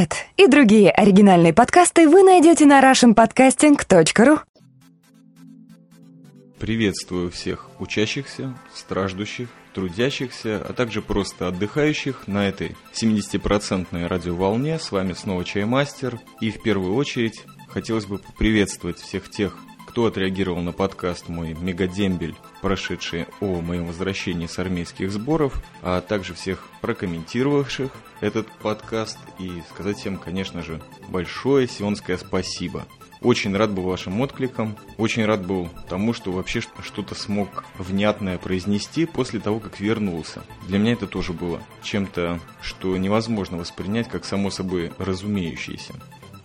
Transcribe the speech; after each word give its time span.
Этот 0.00 0.16
и 0.38 0.46
другие 0.46 0.90
оригинальные 0.90 1.52
подкасты 1.52 2.08
вы 2.08 2.22
найдете 2.22 2.64
на 2.64 2.80
russianpodcasting.ru 2.80 4.40
Приветствую 6.58 7.30
всех 7.30 7.68
учащихся, 7.78 8.58
страждущих, 8.72 9.50
трудящихся, 9.74 10.64
а 10.66 10.72
также 10.72 11.02
просто 11.02 11.48
отдыхающих 11.48 12.26
на 12.26 12.48
этой 12.48 12.76
70-процентной 12.94 14.06
радиоволне. 14.06 14.78
С 14.78 14.90
вами 14.90 15.12
снова 15.12 15.44
Чаймастер. 15.44 16.18
И 16.40 16.50
в 16.50 16.62
первую 16.62 16.94
очередь 16.94 17.44
хотелось 17.68 18.06
бы 18.06 18.16
поприветствовать 18.16 19.00
всех 19.00 19.28
тех, 19.28 19.54
кто 19.90 20.06
отреагировал 20.06 20.62
на 20.62 20.70
подкаст 20.70 21.28
мой 21.28 21.52
«Мегадембель», 21.52 22.36
прошедший 22.62 23.26
о 23.40 23.60
моем 23.60 23.86
возвращении 23.86 24.46
с 24.46 24.56
армейских 24.60 25.10
сборов, 25.10 25.60
а 25.82 26.00
также 26.00 26.32
всех 26.32 26.68
прокомментировавших 26.80 27.90
этот 28.20 28.46
подкаст 28.62 29.18
и 29.40 29.50
сказать 29.68 29.98
всем, 29.98 30.16
конечно 30.16 30.62
же, 30.62 30.80
большое 31.08 31.66
сионское 31.66 32.18
спасибо. 32.18 32.86
Очень 33.20 33.56
рад 33.56 33.72
был 33.72 33.82
вашим 33.82 34.20
откликам, 34.20 34.76
очень 34.96 35.24
рад 35.24 35.44
был 35.44 35.68
тому, 35.88 36.12
что 36.12 36.30
вообще 36.30 36.60
что-то 36.60 37.16
смог 37.16 37.64
внятное 37.76 38.38
произнести 38.38 39.06
после 39.06 39.40
того, 39.40 39.58
как 39.58 39.80
вернулся. 39.80 40.44
Для 40.68 40.78
меня 40.78 40.92
это 40.92 41.08
тоже 41.08 41.32
было 41.32 41.60
чем-то, 41.82 42.38
что 42.62 42.96
невозможно 42.96 43.56
воспринять 43.56 44.08
как 44.08 44.24
само 44.24 44.50
собой 44.50 44.92
разумеющееся. 44.98 45.94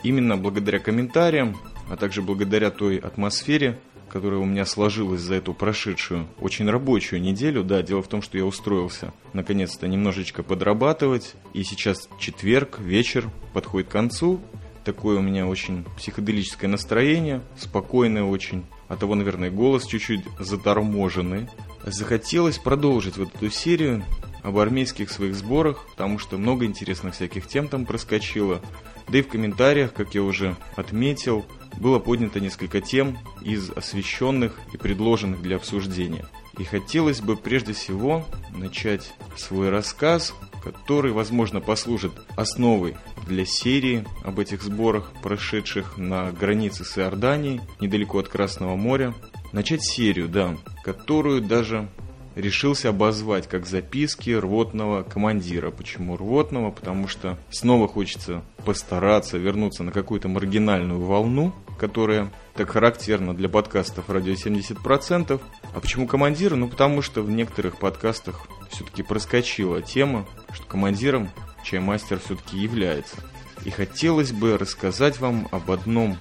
Именно 0.02 0.36
благодаря 0.36 0.80
комментариям, 0.80 1.56
а 1.90 1.98
также 1.98 2.22
благодаря 2.22 2.72
той 2.72 2.98
атмосфере, 2.98 3.80
которая 4.10 4.40
у 4.40 4.46
меня 4.46 4.66
сложилась 4.66 5.22
за 5.22 5.36
эту 5.36 5.54
прошедшую 5.54 6.28
очень 6.40 6.70
рабочую 6.70 7.22
неделю. 7.22 7.64
Да, 7.64 7.82
дело 7.82 8.02
в 8.02 8.08
том, 8.08 8.22
что 8.22 8.38
я 8.38 8.46
устроился 8.46 9.14
наконец-то 9.34 9.88
немножечко 9.88 10.44
подрабатывать. 10.44 11.36
И 11.54 11.64
сейчас 11.64 12.08
четверг, 12.20 12.80
вечер 12.80 13.30
подходит 13.54 13.90
к 13.90 13.92
концу. 13.92 14.40
Такое 14.84 15.18
у 15.18 15.22
меня 15.22 15.48
очень 15.48 15.84
психоделическое 15.98 16.70
настроение, 16.70 17.42
спокойное 17.58 18.24
очень. 18.24 18.66
От 18.88 19.00
того, 19.00 19.16
наверное, 19.16 19.50
голос 19.50 19.86
чуть-чуть 19.86 20.24
заторможенный. 20.40 21.50
Захотелось 21.84 22.60
продолжить 22.60 23.18
вот 23.18 23.34
эту 23.34 23.50
серию 23.50 24.04
об 24.44 24.60
армейских 24.60 25.10
своих 25.10 25.34
сборах, 25.34 25.88
потому 25.90 26.20
что 26.20 26.38
много 26.38 26.66
интересных 26.66 27.16
всяких 27.16 27.48
тем 27.48 27.68
там 27.68 27.86
проскочило. 27.86 28.62
Да 29.10 29.18
и 29.18 29.24
в 29.24 29.28
комментариях, 29.28 29.92
как 29.92 30.14
я 30.14 30.22
уже 30.22 30.56
отметил, 30.76 31.46
было 31.78 32.00
поднято 32.00 32.40
несколько 32.40 32.82
тем 32.82 33.18
из 33.42 33.70
освещенных 33.70 34.60
и 34.74 34.78
предложенных 34.78 35.42
для 35.42 35.58
обсуждения. 35.58 36.26
И 36.58 36.64
хотелось 36.64 37.22
бы 37.22 37.36
прежде 37.36 37.74
всего 37.74 38.26
начать 38.56 39.14
свой 39.36 39.70
рассказ, 39.70 40.34
который, 40.64 41.12
возможно, 41.12 41.60
послужит 41.60 42.14
основой 42.36 42.96
для 43.28 43.46
серии 43.46 44.06
об 44.24 44.40
этих 44.40 44.64
сборах, 44.64 45.12
прошедших 45.22 45.98
на 45.98 46.32
границе 46.32 46.86
с 46.86 46.98
Иорданией, 46.98 47.62
недалеко 47.80 48.20
от 48.20 48.30
Красного 48.30 48.76
моря. 48.76 49.14
Начать 49.52 49.84
серию, 49.84 50.28
да, 50.28 50.58
которую 50.84 51.42
даже 51.42 51.88
решился 52.36 52.90
обозвать 52.90 53.48
как 53.48 53.66
записки 53.66 54.32
рвотного 54.32 55.04
командира. 55.04 55.72
Почему 55.72 56.18
рвотного? 56.18 56.72
Потому 56.72 57.08
что 57.08 57.38
снова 57.50 57.88
хочется 57.88 58.44
постараться 58.66 59.38
вернуться 59.38 59.84
на 59.84 59.92
какую-то 59.92 60.28
маргинальную 60.28 61.02
волну, 61.02 61.54
которая 61.78 62.32
так 62.54 62.72
характерна 62.72 63.34
для 63.34 63.50
подкастов 63.50 64.10
радио 64.10 64.34
70%. 64.34 65.42
А 65.74 65.80
почему 65.80 66.08
командира? 66.08 66.56
Ну, 66.56 66.68
потому 66.68 67.02
что 67.02 67.22
в 67.22 67.30
некоторых 67.30 67.78
подкастах 67.78 68.48
все-таки 68.70 69.04
проскочила 69.04 69.82
тема, 69.82 70.26
что 70.54 70.66
командиром 70.66 71.30
чаймастер 71.64 72.20
все-таки 72.20 72.58
является. 72.58 73.18
И 73.64 73.70
хотелось 73.72 74.32
бы 74.32 74.58
рассказать 74.58 75.20
вам 75.20 75.48
об 75.52 75.72
одном 75.72 76.18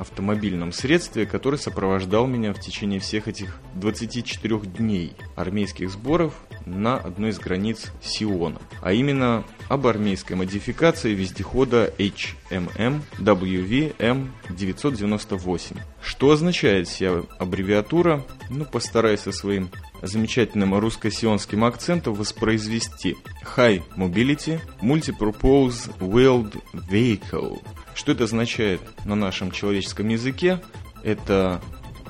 автомобильном 0.00 0.72
средстве, 0.72 1.26
который 1.26 1.58
сопровождал 1.58 2.26
меня 2.26 2.52
в 2.52 2.60
течение 2.60 3.00
всех 3.00 3.28
этих 3.28 3.60
24 3.74 4.60
дней 4.60 5.12
армейских 5.36 5.90
сборов 5.90 6.34
на 6.64 6.96
одной 6.96 7.30
из 7.30 7.38
границ 7.38 7.92
Сиона, 8.00 8.60
а 8.82 8.92
именно 8.92 9.44
об 9.68 9.86
армейской 9.86 10.36
модификации 10.36 11.14
вездехода 11.14 11.92
HMM 11.98 13.02
WVM 13.18 14.28
998. 14.48 15.76
Что 16.02 16.30
означает 16.30 16.88
вся 16.88 17.22
аббревиатура? 17.38 18.24
Ну, 18.48 18.64
постараюсь 18.64 19.20
со 19.20 19.32
своим 19.32 19.70
замечательным 20.02 20.78
русско-сионским 20.78 21.62
акцентом 21.64 22.14
воспроизвести 22.14 23.16
High 23.56 23.82
Mobility 23.96 24.60
Multipurpose 24.80 25.92
Wheeled 25.98 26.58
Vehicle 26.72 27.60
что 28.00 28.12
это 28.12 28.24
означает 28.24 28.80
на 29.04 29.14
нашем 29.14 29.50
человеческом 29.50 30.08
языке? 30.08 30.62
Это 31.02 31.60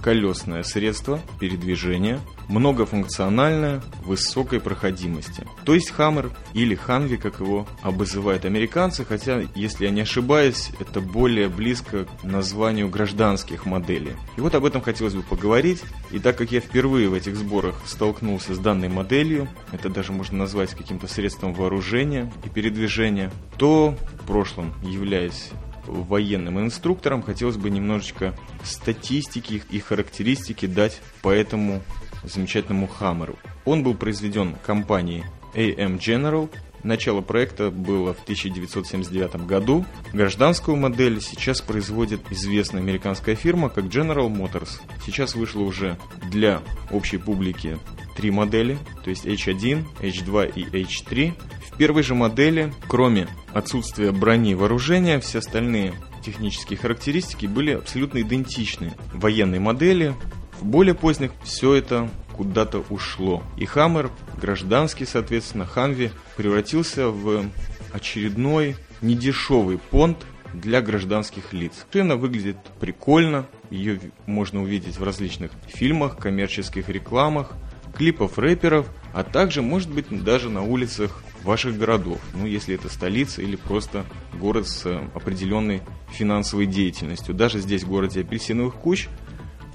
колесное 0.00 0.62
средство 0.62 1.20
передвижения, 1.40 2.20
многофункциональное, 2.48 3.82
высокой 4.04 4.60
проходимости. 4.60 5.46
То 5.64 5.74
есть 5.74 5.90
Хаммер 5.90 6.30
или 6.54 6.76
Ханви, 6.76 7.16
как 7.16 7.40
его 7.40 7.66
обозывают 7.82 8.44
американцы, 8.44 9.04
хотя, 9.04 9.42
если 9.56 9.84
я 9.84 9.90
не 9.90 10.02
ошибаюсь, 10.02 10.70
это 10.78 11.00
более 11.00 11.48
близко 11.48 12.04
к 12.04 12.24
названию 12.24 12.88
гражданских 12.88 13.66
моделей. 13.66 14.12
И 14.36 14.40
вот 14.40 14.54
об 14.54 14.64
этом 14.64 14.82
хотелось 14.82 15.14
бы 15.14 15.22
поговорить. 15.22 15.82
И 16.12 16.20
так 16.20 16.36
как 16.36 16.52
я 16.52 16.60
впервые 16.60 17.08
в 17.08 17.14
этих 17.14 17.34
сборах 17.36 17.74
столкнулся 17.84 18.54
с 18.54 18.58
данной 18.58 18.88
моделью, 18.88 19.48
это 19.72 19.88
даже 19.88 20.12
можно 20.12 20.38
назвать 20.38 20.70
каким-то 20.70 21.08
средством 21.08 21.52
вооружения 21.52 22.32
и 22.44 22.48
передвижения, 22.48 23.32
то 23.58 23.96
в 24.22 24.26
прошлом, 24.26 24.72
являясь 24.82 25.50
военным 25.90 26.60
инструкторам, 26.60 27.22
хотелось 27.22 27.56
бы 27.56 27.70
немножечко 27.70 28.34
статистики 28.62 29.62
и 29.70 29.80
характеристики 29.80 30.66
дать 30.66 31.00
по 31.22 31.30
этому 31.30 31.82
замечательному 32.24 32.86
Хаммеру. 32.86 33.38
Он 33.64 33.82
был 33.82 33.94
произведен 33.94 34.56
компанией 34.64 35.24
AM 35.54 35.98
General. 35.98 36.50
Начало 36.82 37.20
проекта 37.20 37.70
было 37.70 38.14
в 38.14 38.22
1979 38.22 39.46
году. 39.46 39.84
Гражданскую 40.14 40.78
модель 40.78 41.20
сейчас 41.20 41.60
производит 41.60 42.20
известная 42.30 42.80
американская 42.80 43.34
фирма, 43.34 43.68
как 43.68 43.84
General 43.84 44.28
Motors. 44.30 44.80
Сейчас 45.04 45.34
вышло 45.34 45.60
уже 45.60 45.98
для 46.30 46.62
общей 46.90 47.18
публики 47.18 47.78
три 48.16 48.30
модели, 48.30 48.78
то 49.04 49.10
есть 49.10 49.26
H1, 49.26 49.84
H2 50.00 50.52
и 50.54 50.64
H3 50.82 51.34
первой 51.80 52.02
же 52.02 52.14
модели, 52.14 52.74
кроме 52.88 53.26
отсутствия 53.54 54.12
брони 54.12 54.50
и 54.50 54.54
вооружения, 54.54 55.18
все 55.18 55.38
остальные 55.38 55.94
технические 56.22 56.78
характеристики 56.78 57.46
были 57.46 57.70
абсолютно 57.70 58.20
идентичны 58.20 58.92
военной 59.14 59.60
модели. 59.60 60.14
В 60.60 60.66
более 60.66 60.94
поздних 60.94 61.30
все 61.42 61.72
это 61.72 62.10
куда-то 62.34 62.84
ушло. 62.90 63.42
И 63.56 63.64
Хаммер, 63.64 64.10
гражданский, 64.38 65.06
соответственно, 65.06 65.64
Хамви, 65.64 66.10
превратился 66.36 67.08
в 67.08 67.46
очередной 67.94 68.76
недешевый 69.00 69.78
понт 69.78 70.18
для 70.52 70.82
гражданских 70.82 71.54
лиц. 71.54 71.86
Машина 71.86 72.16
выглядит 72.16 72.58
прикольно, 72.78 73.46
ее 73.70 74.00
можно 74.26 74.62
увидеть 74.62 74.98
в 74.98 75.02
различных 75.02 75.50
фильмах, 75.66 76.18
коммерческих 76.18 76.90
рекламах, 76.90 77.52
клипов 77.96 78.36
рэперов, 78.36 78.86
а 79.14 79.24
также, 79.24 79.62
может 79.62 79.90
быть, 79.90 80.08
даже 80.22 80.50
на 80.50 80.62
улицах 80.62 81.22
ваших 81.42 81.78
городов, 81.78 82.20
ну 82.34 82.46
если 82.46 82.74
это 82.74 82.88
столица 82.88 83.42
или 83.42 83.56
просто 83.56 84.04
город 84.38 84.68
с 84.68 84.86
э, 84.86 85.00
определенной 85.14 85.82
финансовой 86.10 86.66
деятельностью. 86.66 87.34
Даже 87.34 87.60
здесь, 87.60 87.84
в 87.84 87.88
городе 87.88 88.20
апельсиновых 88.20 88.74
куч, 88.74 89.08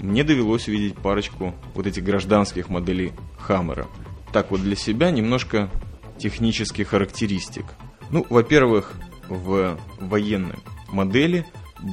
мне 0.00 0.24
довелось 0.24 0.68
увидеть 0.68 0.94
парочку 0.96 1.54
вот 1.74 1.86
этих 1.86 2.04
гражданских 2.04 2.68
моделей 2.68 3.12
Хаммера. 3.38 3.86
Так 4.32 4.50
вот 4.50 4.62
для 4.62 4.76
себя 4.76 5.10
немножко 5.10 5.70
технических 6.18 6.88
характеристик. 6.88 7.64
Ну, 8.10 8.26
во-первых, 8.28 8.92
в 9.28 9.78
военной 9.98 10.56
модели 10.88 11.46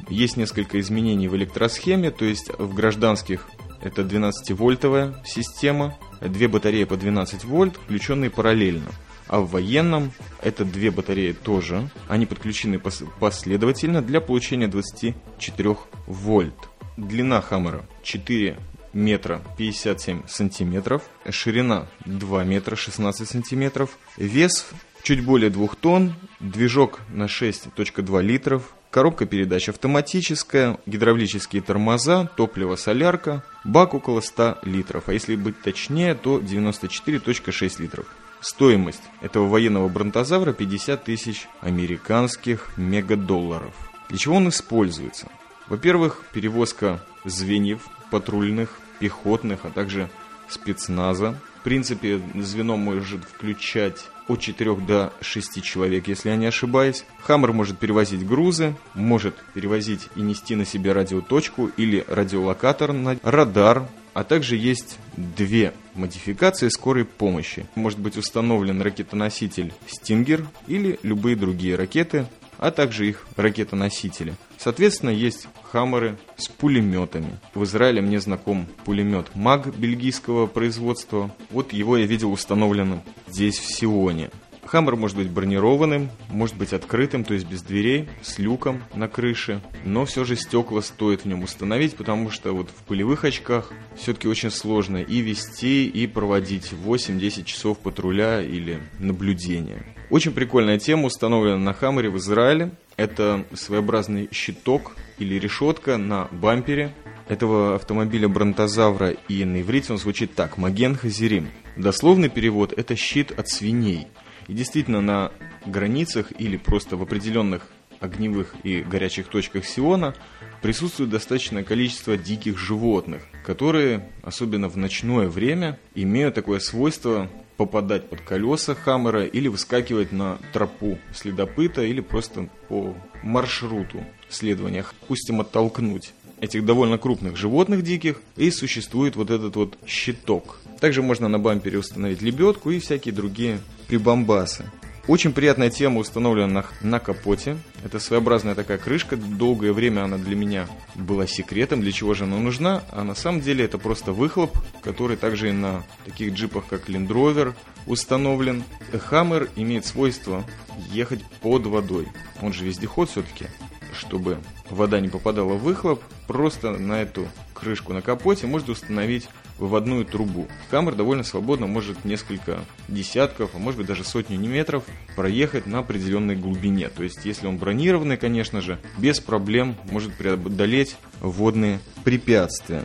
есть 0.08 0.36
несколько 0.36 0.80
изменений 0.80 1.28
в 1.28 1.36
электросхеме, 1.36 2.10
то 2.10 2.24
есть 2.24 2.50
в 2.58 2.74
гражданских 2.74 3.48
это 3.82 4.02
12-вольтовая 4.02 5.14
система, 5.26 5.94
две 6.20 6.48
батареи 6.48 6.84
по 6.84 6.96
12 6.96 7.44
вольт, 7.44 7.76
включенные 7.76 8.30
параллельно. 8.30 8.88
А 9.26 9.40
в 9.40 9.50
военном 9.50 10.12
это 10.42 10.64
две 10.64 10.90
батареи 10.90 11.32
тоже. 11.32 11.88
Они 12.08 12.26
подключены 12.26 12.78
последовательно 12.78 14.02
для 14.02 14.20
получения 14.20 14.68
24 14.68 15.76
вольт. 16.06 16.54
Длина 16.96 17.40
хаммера 17.40 17.84
4 18.02 18.56
метра 18.94 19.42
57 19.58 20.22
сантиметров, 20.26 21.02
ширина 21.28 21.86
2 22.06 22.44
метра 22.44 22.76
16 22.76 23.28
сантиметров, 23.28 23.98
вес 24.16 24.66
чуть 25.02 25.24
более 25.24 25.50
2 25.50 25.68
тонн, 25.80 26.14
движок 26.40 27.00
на 27.10 27.24
6.2 27.24 28.22
литров, 28.22 28.74
коробка 28.90 29.26
передач 29.26 29.68
автоматическая, 29.68 30.78
гидравлические 30.86 31.62
тормоза, 31.62 32.30
топливо 32.36 32.76
солярка, 32.76 33.42
бак 33.64 33.94
около 33.94 34.20
100 34.20 34.58
литров, 34.62 35.08
а 35.08 35.12
если 35.12 35.36
быть 35.36 35.60
точнее, 35.60 36.14
то 36.14 36.38
94.6 36.38 37.82
литров. 37.82 38.06
Стоимость 38.44 39.00
этого 39.22 39.48
военного 39.48 39.88
бронтозавра 39.88 40.52
50 40.52 41.02
тысяч 41.02 41.48
американских 41.62 42.76
мегадолларов. 42.76 43.72
Для 44.10 44.18
чего 44.18 44.36
он 44.36 44.50
используется? 44.50 45.28
Во-первых, 45.66 46.20
перевозка 46.30 47.02
звеньев 47.24 47.88
патрульных, 48.10 48.78
пехотных, 48.98 49.60
а 49.64 49.70
также 49.70 50.10
спецназа. 50.50 51.40
В 51.60 51.62
принципе, 51.62 52.20
звено 52.34 52.76
может 52.76 53.24
включать 53.24 54.04
от 54.28 54.40
4 54.40 54.76
до 54.76 55.12
6 55.20 55.62
человек, 55.62 56.08
если 56.08 56.30
я 56.30 56.36
не 56.36 56.46
ошибаюсь. 56.46 57.04
Хаммер 57.20 57.52
может 57.52 57.78
перевозить 57.78 58.26
грузы, 58.26 58.74
может 58.94 59.34
перевозить 59.54 60.08
и 60.16 60.20
нести 60.20 60.54
на 60.54 60.64
себе 60.64 60.92
радиоточку 60.92 61.70
или 61.76 62.04
радиолокатор 62.08 62.94
радар, 63.22 63.88
а 64.14 64.24
также 64.24 64.56
есть 64.56 64.98
две 65.16 65.74
модификации 65.94 66.68
скорой 66.68 67.04
помощи. 67.04 67.66
Может 67.74 67.98
быть 67.98 68.16
установлен 68.16 68.80
ракетоноситель 68.80 69.72
«Стингер» 69.86 70.46
или 70.66 70.98
любые 71.02 71.36
другие 71.36 71.76
ракеты, 71.76 72.26
а 72.64 72.70
также 72.70 73.06
их 73.06 73.26
ракетоносители. 73.36 74.36
Соответственно, 74.56 75.10
есть 75.10 75.48
хаммеры 75.64 76.16
с 76.38 76.48
пулеметами. 76.48 77.38
В 77.52 77.64
Израиле 77.64 78.00
мне 78.00 78.18
знаком 78.20 78.66
пулемет 78.86 79.26
МАГ 79.34 79.76
бельгийского 79.76 80.46
производства. 80.46 81.30
Вот 81.50 81.74
его 81.74 81.98
я 81.98 82.06
видел 82.06 82.32
установленным 82.32 83.02
здесь, 83.28 83.58
в 83.58 83.66
Сионе. 83.66 84.30
Хаммер 84.66 84.96
может 84.96 85.16
быть 85.16 85.30
бронированным, 85.30 86.10
может 86.28 86.56
быть 86.56 86.72
открытым, 86.72 87.24
то 87.24 87.34
есть 87.34 87.46
без 87.46 87.62
дверей, 87.62 88.08
с 88.22 88.38
люком 88.38 88.82
на 88.94 89.08
крыше, 89.08 89.60
но 89.84 90.04
все 90.04 90.24
же 90.24 90.36
стекла 90.36 90.82
стоит 90.82 91.22
в 91.22 91.24
нем 91.26 91.42
установить, 91.42 91.96
потому 91.96 92.30
что 92.30 92.52
вот 92.52 92.70
в 92.70 92.82
пылевых 92.84 93.24
очках 93.24 93.72
все-таки 93.96 94.28
очень 94.28 94.50
сложно 94.50 94.98
и 94.98 95.20
вести, 95.20 95.86
и 95.86 96.06
проводить 96.06 96.72
8-10 96.72 97.44
часов 97.44 97.78
патруля 97.78 98.42
или 98.42 98.80
наблюдения. 98.98 99.84
Очень 100.10 100.32
прикольная 100.32 100.78
тема 100.78 101.06
установлена 101.06 101.58
на 101.58 101.72
Хаммере 101.72 102.10
в 102.10 102.18
Израиле. 102.18 102.72
Это 102.96 103.44
своеобразный 103.54 104.28
щиток 104.32 104.92
или 105.18 105.38
решетка 105.38 105.96
на 105.96 106.28
бампере 106.30 106.94
этого 107.28 107.74
автомобиля 107.76 108.28
Бронтозавра, 108.28 109.10
и 109.28 109.44
на 109.44 109.62
иврите 109.62 109.92
он 109.92 109.98
звучит 109.98 110.34
так– 110.34 110.56
Маген 110.58 110.94
Хазирим. 110.94 111.48
Дословный 111.76 112.28
перевод– 112.28 112.72
это 112.76 112.96
щит 112.96 113.36
от 113.36 113.48
свиней– 113.48 114.08
и 114.48 114.54
действительно 114.54 115.00
на 115.00 115.32
границах 115.66 116.32
или 116.38 116.56
просто 116.56 116.96
в 116.96 117.02
определенных 117.02 117.68
огневых 118.00 118.54
и 118.62 118.82
горячих 118.82 119.28
точках 119.28 119.64
Сиона 119.64 120.14
присутствует 120.62 121.10
достаточное 121.10 121.64
количество 121.64 122.16
диких 122.16 122.58
животных, 122.58 123.22
которые, 123.44 124.08
особенно 124.22 124.68
в 124.68 124.76
ночное 124.76 125.28
время, 125.28 125.78
имеют 125.94 126.34
такое 126.34 126.58
свойство 126.58 127.30
попадать 127.56 128.08
под 128.08 128.20
колеса 128.20 128.74
Хаммера 128.74 129.24
или 129.24 129.48
выскакивать 129.48 130.12
на 130.12 130.38
тропу 130.52 130.98
следопыта 131.14 131.82
или 131.82 132.00
просто 132.00 132.48
по 132.68 132.94
маршруту 133.22 134.04
следования, 134.28 134.84
пусть 135.06 135.28
им 135.30 135.40
оттолкнуть 135.40 136.12
этих 136.40 136.64
довольно 136.64 136.98
крупных 136.98 137.36
животных 137.36 137.82
диких, 137.82 138.20
и 138.36 138.50
существует 138.50 139.16
вот 139.16 139.30
этот 139.30 139.56
вот 139.56 139.78
щиток. 139.86 140.58
Также 140.84 141.00
можно 141.00 141.28
на 141.28 141.38
бампере 141.38 141.78
установить 141.78 142.20
лебедку 142.20 142.70
и 142.70 142.78
всякие 142.78 143.14
другие 143.14 143.58
прибамбасы. 143.88 144.70
Очень 145.08 145.32
приятная 145.32 145.70
тема 145.70 145.98
установлена 145.98 146.46
на, 146.46 146.64
на 146.82 146.98
капоте. 146.98 147.56
Это 147.82 147.98
своеобразная 147.98 148.54
такая 148.54 148.76
крышка. 148.76 149.16
Долгое 149.16 149.72
время 149.72 150.04
она 150.04 150.18
для 150.18 150.36
меня 150.36 150.68
была 150.94 151.26
секретом, 151.26 151.80
для 151.80 151.90
чего 151.90 152.12
же 152.12 152.24
она 152.24 152.36
нужна. 152.36 152.82
А 152.90 153.02
на 153.02 153.14
самом 153.14 153.40
деле 153.40 153.64
это 153.64 153.78
просто 153.78 154.12
выхлоп, 154.12 154.58
который 154.82 155.16
также 155.16 155.48
и 155.48 155.52
на 155.52 155.84
таких 156.04 156.34
джипах, 156.34 156.66
как 156.68 156.90
Land 156.90 157.08
Rover, 157.08 157.54
установлен. 157.86 158.62
Хаммер 158.92 159.48
имеет 159.56 159.86
свойство 159.86 160.44
ехать 160.92 161.24
под 161.40 161.64
водой. 161.64 162.08
Он 162.42 162.52
же 162.52 162.66
вездеход 162.66 163.08
все-таки 163.08 163.46
чтобы 163.94 164.38
вода 164.70 165.00
не 165.00 165.08
попадала 165.08 165.54
в 165.54 165.62
выхлоп, 165.62 166.02
просто 166.26 166.72
на 166.72 167.02
эту 167.02 167.28
крышку 167.54 167.92
на 167.92 168.02
капоте 168.02 168.48
можно 168.48 168.72
установить 168.72 169.28
выводную 169.58 170.04
трубу. 170.04 170.48
Камер 170.70 170.94
довольно 170.94 171.22
свободно 171.22 171.66
может 171.66 172.04
несколько 172.04 172.64
десятков, 172.88 173.50
а 173.54 173.58
может 173.58 173.78
быть 173.78 173.86
даже 173.86 174.04
сотню 174.04 174.38
метров 174.38 174.84
проехать 175.16 175.66
на 175.66 175.80
определенной 175.80 176.36
глубине. 176.36 176.88
То 176.88 177.02
есть, 177.02 177.24
если 177.24 177.46
он 177.46 177.58
бронированный, 177.58 178.16
конечно 178.16 178.60
же, 178.60 178.78
без 178.98 179.20
проблем 179.20 179.76
может 179.90 180.14
преодолеть 180.14 180.96
водные 181.20 181.80
препятствия. 182.04 182.84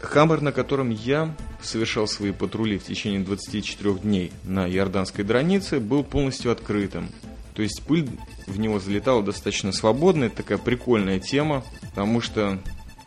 Хаммер, 0.00 0.42
на 0.42 0.52
котором 0.52 0.90
я 0.90 1.34
совершал 1.62 2.06
свои 2.06 2.32
патрули 2.32 2.78
в 2.78 2.84
течение 2.84 3.20
24 3.20 3.94
дней 3.94 4.32
на 4.44 4.68
Иорданской 4.68 5.24
границе, 5.24 5.80
был 5.80 6.04
полностью 6.04 6.52
открытым. 6.52 7.08
То 7.54 7.62
есть 7.62 7.82
пыль 7.84 8.08
в 8.46 8.58
него 8.58 8.80
залетала 8.80 9.22
достаточно 9.22 9.72
свободно. 9.72 10.24
Это 10.24 10.36
такая 10.36 10.58
прикольная 10.58 11.20
тема, 11.20 11.64
потому 11.80 12.20
что 12.20 12.58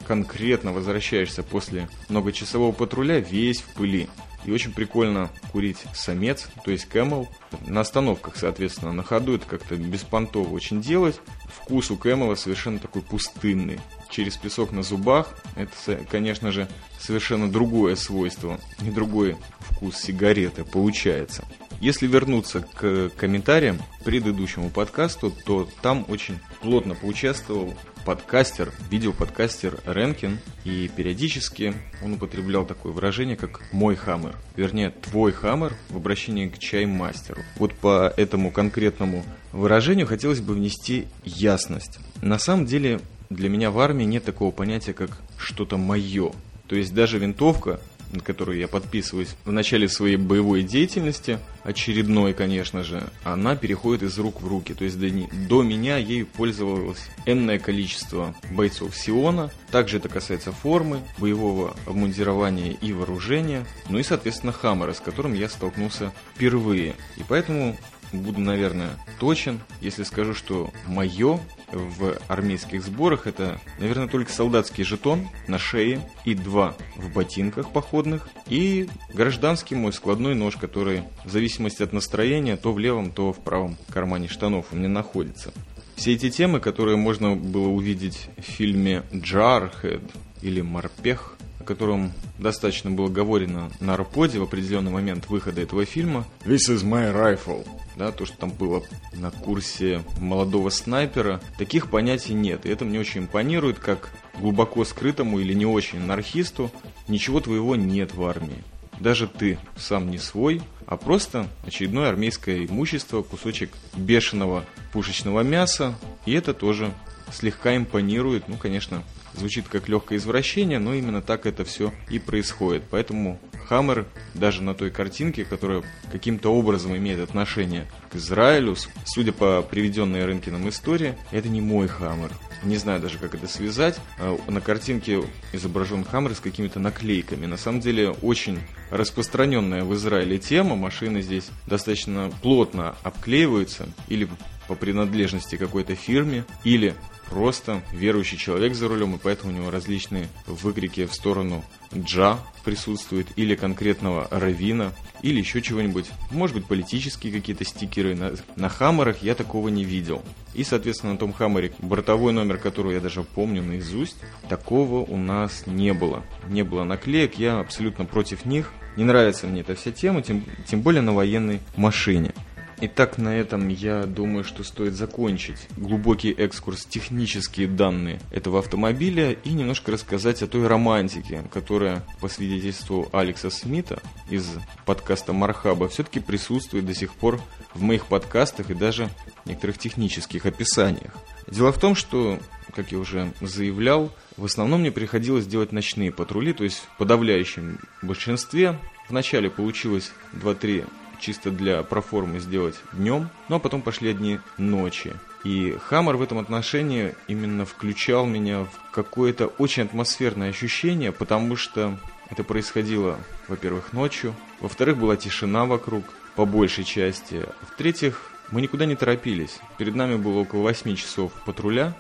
конкретно 0.08 0.72
возвращаешься 0.72 1.44
после 1.44 1.90
многочасового 2.08 2.72
патруля 2.72 3.20
весь 3.20 3.62
в 3.62 3.74
пыли. 3.74 4.08
И 4.46 4.52
очень 4.52 4.72
прикольно 4.72 5.30
курить 5.52 5.84
самец, 5.94 6.48
то 6.64 6.72
есть 6.72 6.86
кэмел. 6.86 7.28
На 7.66 7.82
остановках, 7.82 8.38
соответственно, 8.38 8.94
на 8.94 9.04
ходу 9.04 9.36
это 9.36 9.46
как-то 9.46 9.76
беспонтово 9.76 10.54
очень 10.54 10.82
делать. 10.82 11.20
Вкус 11.48 11.92
у 11.92 11.98
кэмела 11.98 12.36
совершенно 12.36 12.80
такой 12.80 13.02
пустынный. 13.02 13.80
Через 14.10 14.38
песок 14.38 14.72
на 14.72 14.84
зубах, 14.84 15.38
это, 15.56 16.00
конечно 16.10 16.54
же, 16.54 16.70
совершенно 16.98 17.52
другое 17.52 17.98
свойство, 17.98 18.58
не 18.80 18.90
другой 18.90 19.36
вкус 19.60 19.98
сигареты 19.98 20.64
получается. 20.64 21.44
Если 21.80 22.08
вернуться 22.08 22.62
к 22.62 23.10
комментариям 23.18 23.78
к 24.00 24.04
предыдущему 24.04 24.70
подкасту, 24.70 25.32
то 25.46 25.68
там 25.82 26.06
очень 26.08 26.40
плотно 26.62 26.96
поучаствовал 26.96 27.76
подкастер, 28.04 28.72
видеоподкастер 28.90 29.80
Ренкин, 29.86 30.40
и 30.64 30.90
периодически 30.96 31.74
он 32.04 32.14
употреблял 32.14 32.66
такое 32.66 32.94
выражение, 32.94 33.36
как 33.36 33.62
«мой 33.72 33.96
хаммер», 33.96 34.36
вернее, 34.56 34.90
«твой 34.92 35.34
хаммер» 35.34 35.76
в 35.90 35.98
обращении 35.98 36.48
к 36.48 36.58
чаймастеру. 36.58 37.42
Вот 37.58 37.74
по 37.74 38.12
этому 38.16 38.50
конкретному 38.50 39.24
выражению 39.52 40.08
хотелось 40.08 40.40
бы 40.40 40.54
внести 40.54 41.08
ясность. 41.26 42.00
На 42.22 42.40
самом 42.40 42.66
деле 42.66 43.02
для 43.30 43.50
меня 43.50 43.72
в 43.72 43.80
армии 43.80 44.06
нет 44.06 44.24
такого 44.24 44.52
понятия, 44.52 44.94
как 44.94 45.20
«что-то 45.38 45.78
мое». 45.78 46.32
То 46.68 46.76
есть 46.76 46.94
даже 46.94 47.20
винтовка 47.20 47.80
на 48.12 48.20
которую 48.20 48.58
я 48.58 48.68
подписываюсь 48.68 49.36
в 49.46 49.52
начале 49.52 49.88
своей 49.88 50.18
боевой 50.18 50.64
деятельности, 50.64 51.40
очередной, 51.64 52.34
конечно 52.34 52.84
же, 52.84 53.04
она 53.24 53.56
переходит 53.56 54.04
из 54.04 54.18
рук 54.18 54.42
в 54.42 54.48
руки. 54.48 54.74
То 54.74 54.86
есть 54.86 55.00
до, 55.00 55.10
до 55.48 55.64
меня 55.64 55.98
ею 55.98 56.26
пользовалось 56.26 57.10
энное 57.26 57.60
количество 57.60 58.36
бойцов 58.52 58.96
Сиона. 58.96 59.52
Также 59.72 59.98
это 59.98 60.10
касается 60.10 60.52
формы, 60.52 61.02
боевого 61.18 61.76
обмундирования 61.86 62.72
и 62.74 62.94
вооружения. 62.94 63.66
Ну 63.90 64.00
и, 64.00 64.04
соответственно, 64.04 64.54
Хаммера, 64.54 64.94
с 64.94 65.00
которым 65.00 65.34
я 65.34 65.50
столкнулся 65.50 66.14
впервые. 66.36 66.96
И 67.18 67.24
поэтому 67.28 67.78
буду, 68.14 68.40
наверное, 68.40 68.92
точен, 69.20 69.60
если 69.82 70.04
скажу, 70.04 70.34
что 70.34 70.72
мое 70.86 71.40
в 71.72 72.18
армейских 72.28 72.84
сборах 72.84 73.28
это, 73.28 73.60
наверное, 73.80 74.08
только 74.08 74.32
солдатский 74.32 74.84
жетон 74.84 75.28
на 75.48 75.58
шее 75.60 76.02
и 76.26 76.34
два 76.34 76.76
в 76.96 77.14
ботинках 77.14 77.72
походных 77.72 78.30
и 78.48 78.88
гражданский 79.14 79.76
мой 79.76 79.94
складной 79.94 80.36
нож, 80.36 80.56
который 80.56 81.04
в 81.26 81.32
зависимости 81.32 81.84
от 81.84 81.94
настроения 81.94 82.58
то 82.58 82.74
в 82.74 82.80
левом, 82.80 83.12
то 83.12 83.34
в 83.34 83.40
правом 83.40 83.78
кармане 83.90 84.28
штанов 84.28 84.68
у 84.72 84.76
меня 84.76 84.90
находится. 84.90 85.54
Все 85.96 86.14
эти 86.14 86.30
темы, 86.30 86.60
которые 86.60 86.96
можно 86.96 87.36
было 87.36 87.68
увидеть 87.68 88.30
в 88.38 88.42
фильме 88.42 89.04
«Джархед» 89.14 90.04
или 90.42 90.62
«Морпех», 90.62 91.38
котором 91.68 92.14
достаточно 92.40 92.92
было 92.92 93.08
говорено 93.10 93.72
на 93.80 93.96
Арподе 93.96 94.40
в 94.40 94.44
определенный 94.44 94.92
момент 94.92 95.28
выхода 95.30 95.62
этого 95.62 95.86
фильма. 95.86 96.26
This 96.46 96.70
is 96.70 96.84
my 96.84 97.14
rifle. 97.14 97.68
Да, 97.96 98.12
то, 98.12 98.26
что 98.26 98.38
там 98.38 98.52
было 98.52 98.84
на 99.14 99.32
курсе 99.32 100.04
молодого 100.20 100.70
снайпера, 100.70 101.42
таких 101.58 101.90
понятий 101.90 102.34
нет. 102.34 102.66
И 102.66 102.70
это 102.70 102.86
мне 102.86 103.00
очень 103.00 103.22
импонирует, 103.22 103.80
как 103.80 104.12
глубоко 104.40 104.86
скрытому 104.86 105.40
или 105.40 105.54
не 105.54 105.66
очень 105.66 106.00
анархисту 106.00 106.72
ничего 107.08 107.40
твоего 107.40 107.76
нет 107.76 108.14
в 108.14 108.24
армии. 108.24 108.64
Даже 109.00 109.28
ты 109.28 109.60
сам 109.76 110.10
не 110.10 110.18
свой, 110.18 110.62
а 110.86 110.98
просто 110.98 111.48
очередное 111.66 112.10
армейское 112.10 112.66
имущество, 112.66 113.22
кусочек 113.22 113.72
бешеного 113.96 114.66
пушечного 114.92 115.42
мяса. 115.42 115.96
И 116.26 116.34
это 116.34 116.54
тоже 116.54 116.92
слегка 117.32 117.76
импонирует, 117.76 118.48
ну, 118.48 118.58
конечно, 118.58 119.04
звучит 119.38 119.68
как 119.68 119.88
легкое 119.88 120.18
извращение, 120.18 120.80
но 120.80 120.94
именно 120.94 121.22
так 121.22 121.46
это 121.46 121.64
все 121.66 121.94
и 122.10 122.20
происходит. 122.20 122.84
Поэтому 122.90 123.40
Хаммер 123.68 124.06
даже 124.34 124.64
на 124.64 124.74
той 124.74 124.92
картинке, 124.92 125.44
которая 125.44 125.84
каким-то 126.12 126.54
образом 126.54 126.96
имеет 126.96 127.20
отношение 127.20 127.86
к 128.12 128.16
Израилю, 128.16 128.76
судя 129.06 129.34
по 129.34 129.62
приведенной 129.62 130.26
Рынкиным 130.26 130.70
истории, 130.70 131.18
это 131.32 131.50
не 131.50 131.62
мой 131.62 131.88
Хаммер. 131.88 132.32
Не 132.64 132.78
знаю 132.78 133.00
даже, 133.00 133.18
как 133.18 133.36
это 133.36 133.48
связать. 133.48 134.00
А, 134.20 134.38
на 134.48 134.62
картинке 134.62 135.24
изображен 135.54 136.04
Хаммер 136.04 136.34
с 136.34 136.40
какими-то 136.40 136.80
наклейками. 136.80 137.46
На 137.46 137.58
самом 137.58 137.82
деле, 137.82 138.10
очень 138.10 138.60
распространенная 138.90 139.84
в 139.84 139.94
Израиле 139.94 140.38
тема. 140.40 140.76
Машины 140.76 141.22
здесь 141.22 141.50
достаточно 141.68 142.32
плотно 142.42 142.96
обклеиваются 143.04 143.88
или 144.08 144.28
по 144.68 144.76
принадлежности 144.76 145.56
какой-то 145.56 145.96
фирме, 145.96 146.46
или 146.64 146.94
просто 147.30 147.82
верующий 147.92 148.38
человек 148.38 148.74
за 148.76 148.88
рулем, 148.88 149.16
и 149.16 149.20
поэтому 149.22 149.54
у 149.54 149.56
него 149.56 149.72
различные 149.72 150.28
выкрики 150.46 151.06
в 151.06 151.14
сторону 151.14 151.64
джа 151.96 152.40
присутствуют, 152.64 153.28
или 153.36 153.56
конкретного 153.56 154.28
равина, 154.30 154.92
или 155.22 155.40
еще 155.40 155.62
чего-нибудь. 155.62 156.06
Может 156.32 156.56
быть, 156.56 156.66
политические 156.66 157.32
какие-то 157.32 157.64
стикеры. 157.64 158.16
На, 158.16 158.34
на 158.56 158.70
хаммерах 158.70 159.24
я 159.24 159.36
такого 159.36 159.70
не 159.70 159.84
видел. 159.84 160.22
И, 160.54 160.64
соответственно, 160.64 161.14
на 161.14 161.20
том 161.20 161.34
хаммере, 161.34 161.72
бортовой 161.80 162.34
номер, 162.34 162.58
который 162.58 162.96
я 162.96 163.00
даже 163.00 163.24
помню 163.24 163.64
наизусть, 163.64 164.18
такого 164.50 165.00
у 165.00 165.18
нас 165.18 165.64
не 165.66 165.94
было. 165.94 166.24
Не 166.50 166.64
было 166.64 166.84
наклеек, 166.84 167.36
я 167.36 167.60
абсолютно 167.60 168.06
против 168.06 168.46
них. 168.46 168.72
Не 168.96 169.04
нравится 169.04 169.48
мне 169.48 169.62
эта 169.62 169.76
вся 169.76 169.92
тема, 169.92 170.22
тем, 170.22 170.44
тем 170.66 170.82
более 170.82 171.02
на 171.02 171.14
военной 171.14 171.62
машине. 171.76 172.34
Итак, 172.80 173.18
на 173.18 173.36
этом 173.36 173.70
я 173.70 174.04
думаю, 174.04 174.44
что 174.44 174.64
стоит 174.64 174.94
закончить 174.94 175.68
глубокий 175.78 176.32
экскурс 176.32 176.86
технические 176.86 177.68
данные 177.68 178.20
этого 178.32 178.60
автомобиля 178.60 179.32
и 179.32 179.50
немножко 179.50 179.92
рассказать 179.92 180.44
о 180.44 180.48
той 180.48 180.68
романтике, 180.68 181.42
которая, 181.52 182.06
по 182.22 182.28
свидетельству 182.28 183.10
Алекса 183.12 183.50
Смита 183.50 184.00
из 184.30 184.48
подкаста 184.86 185.34
Мархаба, 185.34 185.90
все-таки 185.90 186.20
присутствует 186.20 186.86
до 186.86 186.94
сих 186.94 187.16
пор 187.16 187.42
в 187.74 187.82
моих 187.82 188.06
подкастах 188.06 188.70
и 188.70 188.76
даже 188.76 189.10
некоторых 189.46 189.80
технических 189.80 190.46
описаниях. 190.46 191.16
Дело 191.48 191.72
в 191.72 191.80
том, 191.80 191.96
что, 191.96 192.38
как 192.76 192.92
я 192.92 193.00
уже 193.00 193.34
заявлял, 193.42 194.12
в 194.36 194.46
основном 194.46 194.82
мне 194.82 194.92
приходилось 194.92 195.48
делать 195.48 195.72
ночные 195.72 196.12
патрули, 196.12 196.54
то 196.54 196.64
есть 196.64 196.78
в 196.78 196.98
подавляющем 197.00 197.80
большинстве. 198.04 198.78
Вначале 199.10 199.50
получилось 199.50 200.12
2-3 200.34 200.86
чисто 201.20 201.52
для 201.52 201.84
проформы 201.84 202.40
сделать 202.40 202.76
днем, 202.94 203.30
ну 203.50 203.58
а 203.58 203.60
потом 203.60 203.82
пошли 203.82 204.10
одни 204.10 204.40
ночи. 204.58 205.14
И 205.44 205.78
Хаммер 205.86 206.18
в 206.18 206.22
этом 206.22 206.40
отношении 206.40 207.16
именно 207.28 207.66
включал 207.66 208.26
меня 208.26 208.64
в 208.64 208.92
какое-то 208.92 209.48
очень 209.48 209.84
атмосферное 209.84 210.50
ощущение, 210.50 211.12
потому 211.12 211.56
что 211.56 211.98
это 212.30 212.44
происходило, 212.44 213.18
во-первых, 213.48 213.94
ночью, 213.94 214.36
во-вторых, 214.60 214.98
была 214.98 215.16
тишина 215.16 215.66
вокруг, 215.66 216.04
по 216.36 216.46
большей 216.46 216.84
части, 216.84 217.44
в-третьих, 217.62 218.32
мы 218.52 218.62
никуда 218.62 218.86
не 218.86 218.96
торопились. 218.96 219.60
Перед 219.78 219.96
нами 219.96 220.16
было 220.16 220.40
около 220.40 220.62
8 220.62 220.96
часов 220.96 221.32
патруля 221.46 221.94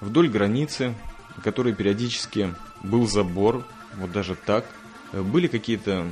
вдоль 0.00 0.28
границы, 0.28 0.94
на 1.36 1.42
которой 1.42 1.74
периодически 1.74 2.54
был 2.82 3.06
забор, 3.06 3.64
вот 3.96 4.12
даже 4.12 4.34
так. 4.34 4.64
Были 5.12 5.46
какие-то 5.46 6.06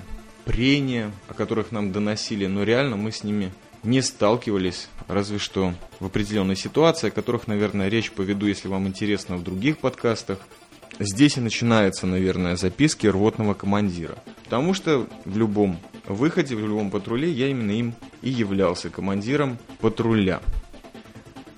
прения, 0.48 1.12
о 1.28 1.34
которых 1.34 1.72
нам 1.72 1.92
доносили, 1.92 2.46
но 2.46 2.62
реально 2.62 2.96
мы 2.96 3.12
с 3.12 3.22
ними 3.22 3.52
не 3.82 4.00
сталкивались, 4.00 4.88
разве 5.06 5.38
что 5.38 5.74
в 6.00 6.06
определенной 6.06 6.56
ситуации, 6.56 7.08
о 7.08 7.10
которых, 7.10 7.48
наверное, 7.48 7.88
речь 7.88 8.10
поведу, 8.10 8.46
если 8.46 8.66
вам 8.66 8.88
интересно, 8.88 9.36
в 9.36 9.44
других 9.44 9.76
подкастах. 9.76 10.38
Здесь 10.98 11.36
и 11.36 11.40
начинаются, 11.40 12.06
наверное, 12.06 12.56
записки 12.56 13.06
рвотного 13.06 13.52
командира. 13.52 14.16
Потому 14.44 14.72
что 14.72 15.06
в 15.26 15.36
любом 15.36 15.78
выходе, 16.06 16.56
в 16.56 16.60
любом 16.60 16.90
патруле 16.90 17.30
я 17.30 17.48
именно 17.48 17.72
им 17.72 17.94
и 18.22 18.30
являлся 18.30 18.88
командиром 18.88 19.58
патруля. 19.80 20.40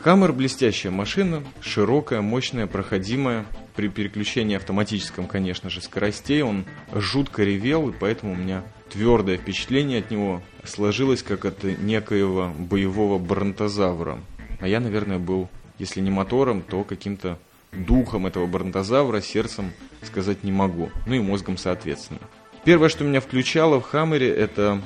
Хаммер– 0.01 0.33
блестящая 0.35 0.91
машина, 0.91 1.45
широкая, 1.61 2.23
мощная, 2.23 2.67
проходимая. 2.67 3.47
При 3.77 3.89
переключении 3.89 4.57
автоматическом, 4.57 5.27
конечно 5.27 5.71
же, 5.71 5.81
скоростей 5.81 6.43
он 6.43 6.65
жутко 6.93 7.45
ревел, 7.45 7.89
и 7.89 7.93
поэтому 7.93 8.33
у 8.33 8.37
меня 8.37 8.65
твердое 8.91 9.39
впечатление 9.39 10.01
от 10.01 10.11
него 10.11 10.43
сложилось 10.65 11.23
как 11.23 11.45
от 11.45 11.63
некоего 11.65 12.53
боевого 12.59 13.19
бронтозавра. 13.19 14.21
А 14.61 14.69
я, 14.69 14.81
наверное, 14.81 15.19
был, 15.19 15.49
если 15.79 16.01
не 16.01 16.11
мотором, 16.11 16.63
то 16.63 16.85
каким-то 16.85 17.39
духом 17.73 18.27
этого 18.27 18.47
бронтозавра, 18.47 19.21
сердцем 19.21 19.73
сказать 20.03 20.45
не 20.45 20.53
могу. 20.53 20.91
Ну 21.07 21.15
и 21.15 21.21
мозгом, 21.21 21.57
соответственно. 21.57 22.21
Первое, 22.65 22.89
что 22.89 23.05
меня 23.05 23.21
включало 23.21 23.81
в 23.81 23.85
Хаммере, 23.85 24.29
это 24.29 24.83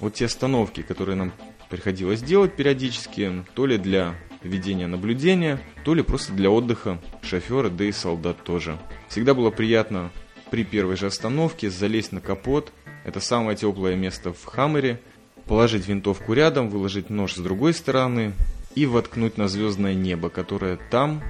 вот 0.00 0.14
те 0.14 0.26
остановки, 0.26 0.82
которые 0.82 1.16
нам 1.16 1.32
приходилось 1.70 2.20
делать 2.20 2.54
периодически, 2.54 3.44
то 3.54 3.66
ли 3.66 3.78
для 3.78 4.14
ведения 4.42 4.86
наблюдения, 4.86 5.58
то 5.84 5.94
ли 5.94 6.02
просто 6.02 6.32
для 6.32 6.50
отдыха 6.50 6.98
шофера, 7.22 7.70
да 7.70 7.84
и 7.84 7.92
солдат 7.92 8.42
тоже. 8.44 8.78
Всегда 9.08 9.34
было 9.34 9.50
приятно 9.50 10.10
при 10.50 10.64
первой 10.64 10.96
же 10.96 11.06
остановке 11.06 11.70
залезть 11.70 12.12
на 12.12 12.20
капот, 12.20 12.72
это 13.08 13.20
самое 13.20 13.56
теплое 13.56 13.96
место 13.96 14.34
в 14.34 14.44
Хаммере. 14.44 15.00
Положить 15.46 15.88
винтовку 15.88 16.34
рядом, 16.34 16.68
выложить 16.68 17.08
нож 17.08 17.34
с 17.34 17.38
другой 17.38 17.72
стороны 17.72 18.34
и 18.74 18.84
воткнуть 18.84 19.38
на 19.38 19.48
звездное 19.48 19.94
небо, 19.94 20.28
которое 20.28 20.78
там, 20.90 21.22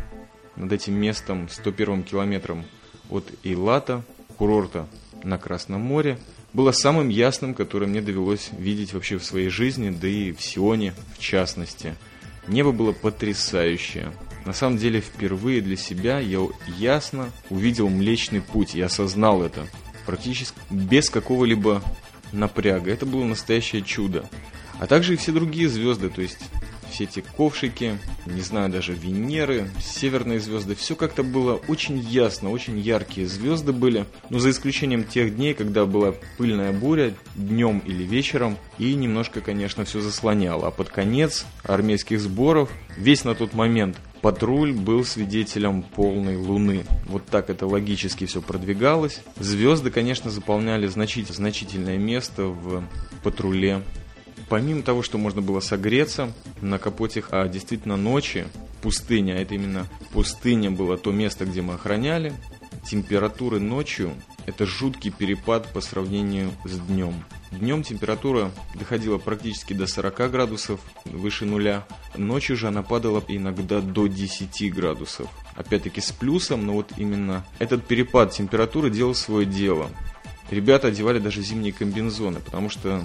над 0.56 0.72
этим 0.72 0.94
местом, 0.94 1.48
101 1.48 2.02
километром 2.02 2.64
от 3.10 3.30
Эйлата, 3.44 4.02
курорта 4.36 4.88
на 5.22 5.38
Красном 5.38 5.80
море, 5.80 6.18
было 6.52 6.72
самым 6.72 7.10
ясным, 7.10 7.54
которое 7.54 7.86
мне 7.86 8.00
довелось 8.00 8.50
видеть 8.58 8.92
вообще 8.92 9.16
в 9.16 9.24
своей 9.24 9.48
жизни, 9.48 9.90
да 9.90 10.08
и 10.08 10.32
в 10.32 10.42
Сионе 10.42 10.94
в 11.14 11.20
частности. 11.20 11.94
Небо 12.48 12.72
было 12.72 12.90
потрясающее. 12.90 14.10
На 14.44 14.52
самом 14.52 14.78
деле, 14.78 15.00
впервые 15.00 15.60
для 15.60 15.76
себя 15.76 16.18
я 16.18 16.40
ясно 16.76 17.30
увидел 17.50 17.88
Млечный 17.88 18.40
Путь, 18.40 18.74
я 18.74 18.86
осознал 18.86 19.42
это 19.42 19.68
практически 20.08 20.56
без 20.70 21.10
какого-либо 21.10 21.82
напряга. 22.32 22.90
Это 22.90 23.04
было 23.04 23.24
настоящее 23.24 23.82
чудо. 23.82 24.24
А 24.80 24.86
также 24.86 25.12
и 25.12 25.16
все 25.18 25.32
другие 25.32 25.68
звезды, 25.68 26.08
то 26.08 26.22
есть 26.22 26.38
все 26.90 27.04
эти 27.04 27.22
ковшики, 27.36 27.98
не 28.24 28.40
знаю, 28.40 28.70
даже 28.70 28.94
Венеры, 28.94 29.68
северные 29.78 30.40
звезды, 30.40 30.74
все 30.74 30.96
как-то 30.96 31.22
было 31.22 31.60
очень 31.68 31.98
ясно, 31.98 32.50
очень 32.50 32.78
яркие 32.78 33.26
звезды 33.26 33.74
были, 33.74 34.06
но 34.30 34.38
за 34.38 34.48
исключением 34.48 35.04
тех 35.04 35.36
дней, 35.36 35.52
когда 35.52 35.84
была 35.84 36.14
пыльная 36.38 36.72
буря, 36.72 37.14
днем 37.34 37.82
или 37.84 38.02
вечером, 38.02 38.56
и 38.78 38.94
немножко, 38.94 39.42
конечно, 39.42 39.84
все 39.84 40.00
заслоняло. 40.00 40.68
А 40.68 40.70
под 40.70 40.88
конец 40.88 41.44
армейских 41.64 42.18
сборов, 42.18 42.70
весь 42.96 43.24
на 43.24 43.34
тот 43.34 43.52
момент 43.52 43.98
Патруль 44.22 44.72
был 44.72 45.04
свидетелем 45.04 45.82
полной 45.82 46.36
луны. 46.36 46.84
Вот 47.06 47.26
так 47.26 47.50
это 47.50 47.66
логически 47.66 48.26
все 48.26 48.42
продвигалось. 48.42 49.20
Звезды, 49.38 49.90
конечно, 49.90 50.30
заполняли 50.30 50.86
значительное, 50.88 51.36
значительное 51.36 51.98
место 51.98 52.46
в 52.46 52.84
патруле. 53.22 53.82
Помимо 54.48 54.82
того, 54.82 55.02
что 55.02 55.18
можно 55.18 55.42
было 55.42 55.60
согреться 55.60 56.32
на 56.60 56.78
капоте, 56.78 57.22
а 57.30 57.46
действительно 57.48 57.96
ночи, 57.96 58.46
пустыня, 58.82 59.34
а 59.34 59.36
это 59.36 59.54
именно 59.54 59.86
пустыня 60.12 60.70
было 60.70 60.96
то 60.96 61.12
место, 61.12 61.44
где 61.44 61.62
мы 61.62 61.74
охраняли, 61.74 62.32
температуры 62.84 63.60
ночью– 63.60 64.12
это 64.48 64.64
жуткий 64.64 65.10
перепад 65.10 65.70
по 65.74 65.82
сравнению 65.82 66.50
с 66.64 66.78
днем. 66.78 67.12
Днем 67.50 67.82
температура 67.82 68.50
доходила 68.74 69.18
практически 69.18 69.74
до 69.74 69.86
40 69.86 70.30
градусов, 70.30 70.80
выше 71.04 71.44
нуля. 71.44 71.86
Ночью 72.16 72.56
же 72.56 72.68
она 72.68 72.82
падала 72.82 73.22
иногда 73.28 73.82
до 73.82 74.06
10 74.06 74.74
градусов. 74.74 75.28
Опять-таки 75.54 76.00
с 76.00 76.12
плюсом, 76.12 76.64
но 76.64 76.72
вот 76.72 76.92
именно 76.96 77.44
этот 77.58 77.86
перепад 77.86 78.30
температуры 78.30 78.88
делал 78.88 79.14
свое 79.14 79.44
дело. 79.44 79.90
Ребята 80.50 80.88
одевали 80.88 81.18
даже 81.18 81.42
зимние 81.42 81.74
комбинзоны, 81.74 82.40
потому 82.40 82.70
что 82.70 83.04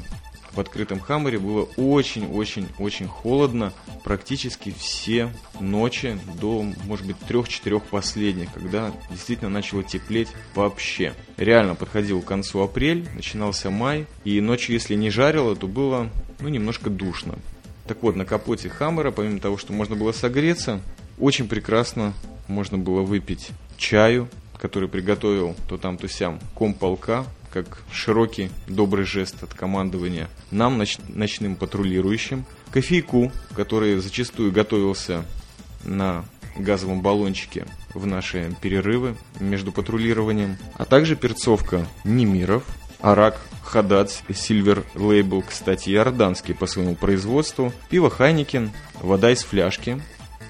в 0.56 0.60
открытом 0.60 1.00
Хаммере 1.00 1.40
было 1.40 1.64
очень-очень-очень 1.78 3.08
холодно 3.08 3.74
практически 4.04 4.74
все 4.78 5.30
ночи 5.60 6.18
до, 6.40 6.64
может 6.86 7.06
быть, 7.06 7.18
трех-четырех 7.20 7.84
последних, 7.84 8.52
когда 8.54 8.92
действительно 9.10 9.50
начало 9.50 9.84
теплеть 9.84 10.30
вообще. 10.56 11.14
Реально 11.38 11.76
подходил 11.76 12.22
к 12.22 12.26
концу 12.26 12.62
апрель, 12.62 13.08
начинался 13.16 13.70
май, 13.70 14.06
и 14.24 14.40
ночью, 14.42 14.74
если 14.74 14.96
не 14.96 15.10
жарило, 15.10 15.56
то 15.56 15.68
было, 15.68 16.10
ну, 16.40 16.50
немножко 16.50 16.90
душно. 16.90 17.36
Так 17.88 18.02
вот, 18.02 18.16
на 18.16 18.26
капоте 18.26 18.70
Хаммера, 18.70 19.12
помимо 19.12 19.40
того, 19.40 19.58
что 19.58 19.74
можно 19.74 19.96
было 19.96 20.12
согреться, 20.12 20.82
очень 21.20 21.48
прекрасно 21.48 22.14
можно 22.48 22.78
было 22.78 23.02
выпить 23.02 23.50
чаю, 23.78 24.30
который 24.58 24.88
приготовил 24.88 25.56
то 25.68 25.78
там, 25.78 25.98
то 25.98 26.08
сям 26.08 26.40
комполка, 26.56 27.26
как 27.54 27.84
широкий 27.92 28.50
добрый 28.68 29.06
жест 29.06 29.44
от 29.44 29.54
командования 29.54 30.28
нам, 30.50 30.82
ноч- 30.82 31.00
ночным 31.08 31.56
патрулирующим, 31.56 32.46
кофейку, 32.72 33.32
который 33.56 33.98
зачастую 33.98 34.52
готовился 34.52 35.24
на 35.84 36.26
газовом 36.58 37.02
баллончике 37.02 37.68
в 37.94 38.08
наши 38.08 38.56
перерывы 38.62 39.16
между 39.40 39.72
патрулированием, 39.72 40.58
а 40.76 40.86
также 40.86 41.16
перцовка 41.16 41.88
Немиров, 42.04 42.64
Арак, 43.00 43.40
Хадац, 43.64 44.22
Silver 44.34 44.84
Label, 44.96 45.44
кстати, 45.44 45.92
иорданский 45.92 46.56
по 46.56 46.66
своему 46.66 46.96
производству, 46.96 47.72
пиво 47.90 48.10
Heineken, 48.10 48.72
вода 49.00 49.32
из 49.32 49.44
фляжки, 49.44 50.02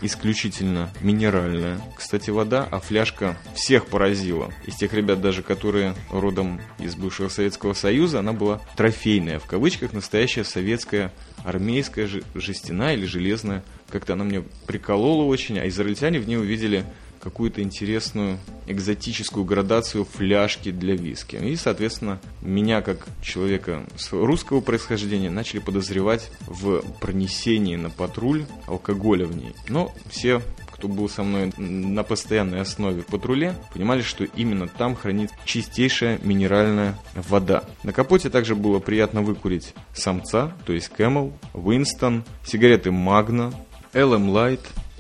исключительно 0.04 0.90
минеральная. 1.02 1.80
Кстати, 1.96 2.30
вода, 2.30 2.68
а 2.70 2.80
фляжка 2.80 3.38
всех 3.56 3.88
поразила. 3.88 4.54
Из 4.68 4.76
тех 4.76 4.94
ребят 4.94 5.22
даже, 5.22 5.42
которые 5.42 5.96
родом 6.12 6.62
из 6.78 6.96
бывшего 6.96 7.30
Советского 7.30 7.74
Союза, 7.74 8.20
она 8.20 8.34
была 8.34 8.62
трофейная, 8.76 9.40
в 9.40 9.46
кавычках, 9.46 9.94
настоящая 9.94 10.44
советская 10.44 11.12
армейская 11.44 12.08
жестяная 12.36 12.96
или 12.96 13.06
железная. 13.06 13.64
Как-то 13.90 14.14
она 14.14 14.24
мне 14.24 14.44
приколола 14.68 15.24
очень, 15.24 15.60
а 15.60 15.68
израильтяне 15.68 16.20
в 16.20 16.28
ней 16.28 16.38
увидели 16.38 16.86
какую-то 17.24 17.62
интересную 17.62 18.38
экзотическую 18.68 19.46
градацию 19.46 20.04
фляжки 20.04 20.72
для 20.72 20.96
виски. 20.96 21.38
И, 21.38 21.56
соответственно, 21.56 22.20
меня, 22.42 22.82
как 22.82 23.08
человека 23.22 23.86
с 23.96 24.12
русского 24.12 24.60
происхождения, 24.60 25.30
начали 25.30 25.60
подозревать 25.60 26.30
в 26.42 26.82
пронесении 27.00 27.78
на 27.78 27.90
патруль 27.90 28.46
алкоголя 28.68 29.26
в 29.26 29.36
ней. 29.38 29.56
Но 29.70 29.94
все 30.10 30.42
кто 30.72 30.90
был 30.90 31.08
со 31.08 31.24
мной 31.24 31.54
на 31.56 32.04
постоянной 32.04 32.60
основе 32.60 33.04
в 33.04 33.06
патруле, 33.06 33.56
понимали, 33.74 34.02
что 34.02 34.26
именно 34.26 34.68
там 34.68 34.98
хранится 34.98 35.34
чистейшая 35.46 36.20
минеральная 36.24 37.00
вода. 37.16 37.64
На 37.84 37.94
капоте 37.94 38.30
также 38.30 38.54
было 38.54 38.80
приятно 38.80 39.22
выкурить 39.22 39.74
самца, 39.94 40.52
то 40.66 40.74
есть 40.74 40.92
Camel, 40.98 41.32
Winston, 41.54 42.24
сигареты 42.44 42.90
Magna, 42.90 43.56
LM 43.94 44.28
Light, 44.34 44.60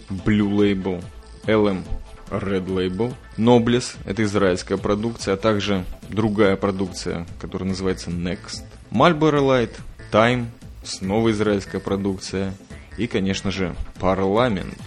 Blue 0.09 0.51
Label, 0.51 1.03
LM 1.47 1.83
Red 2.29 2.67
Label. 2.67 3.13
Nobles– 3.37 3.95
это 4.05 4.23
израильская 4.23 4.77
продукция, 4.77 5.35
а 5.35 5.37
также 5.37 5.85
другая 6.09 6.55
продукция, 6.55 7.25
которая 7.39 7.69
называется 7.69 8.09
Next. 8.09 8.63
Marlboro 8.91 9.41
Light, 9.41 9.71
Time– 10.11 10.45
снова 10.83 11.31
израильская 11.31 11.79
продукция. 11.79 12.53
И, 12.97 13.07
конечно 13.07 13.51
же, 13.51 13.75
Parliament. 13.99 14.79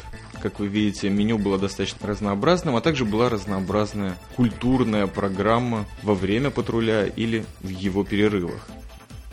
Как 0.42 0.60
вы 0.60 0.68
видите, 0.68 1.10
меню 1.10 1.38
было 1.38 1.58
достаточно 1.58 2.06
разнообразным, 2.06 2.76
а 2.76 2.80
также 2.80 3.04
была 3.04 3.28
разнообразная 3.28 4.16
культурная 4.36 5.06
программа 5.06 5.86
во 6.02 6.14
время 6.14 6.50
патруля 6.50 7.06
или 7.06 7.44
в 7.62 7.68
его 7.68 8.04
перерывах. 8.04 8.68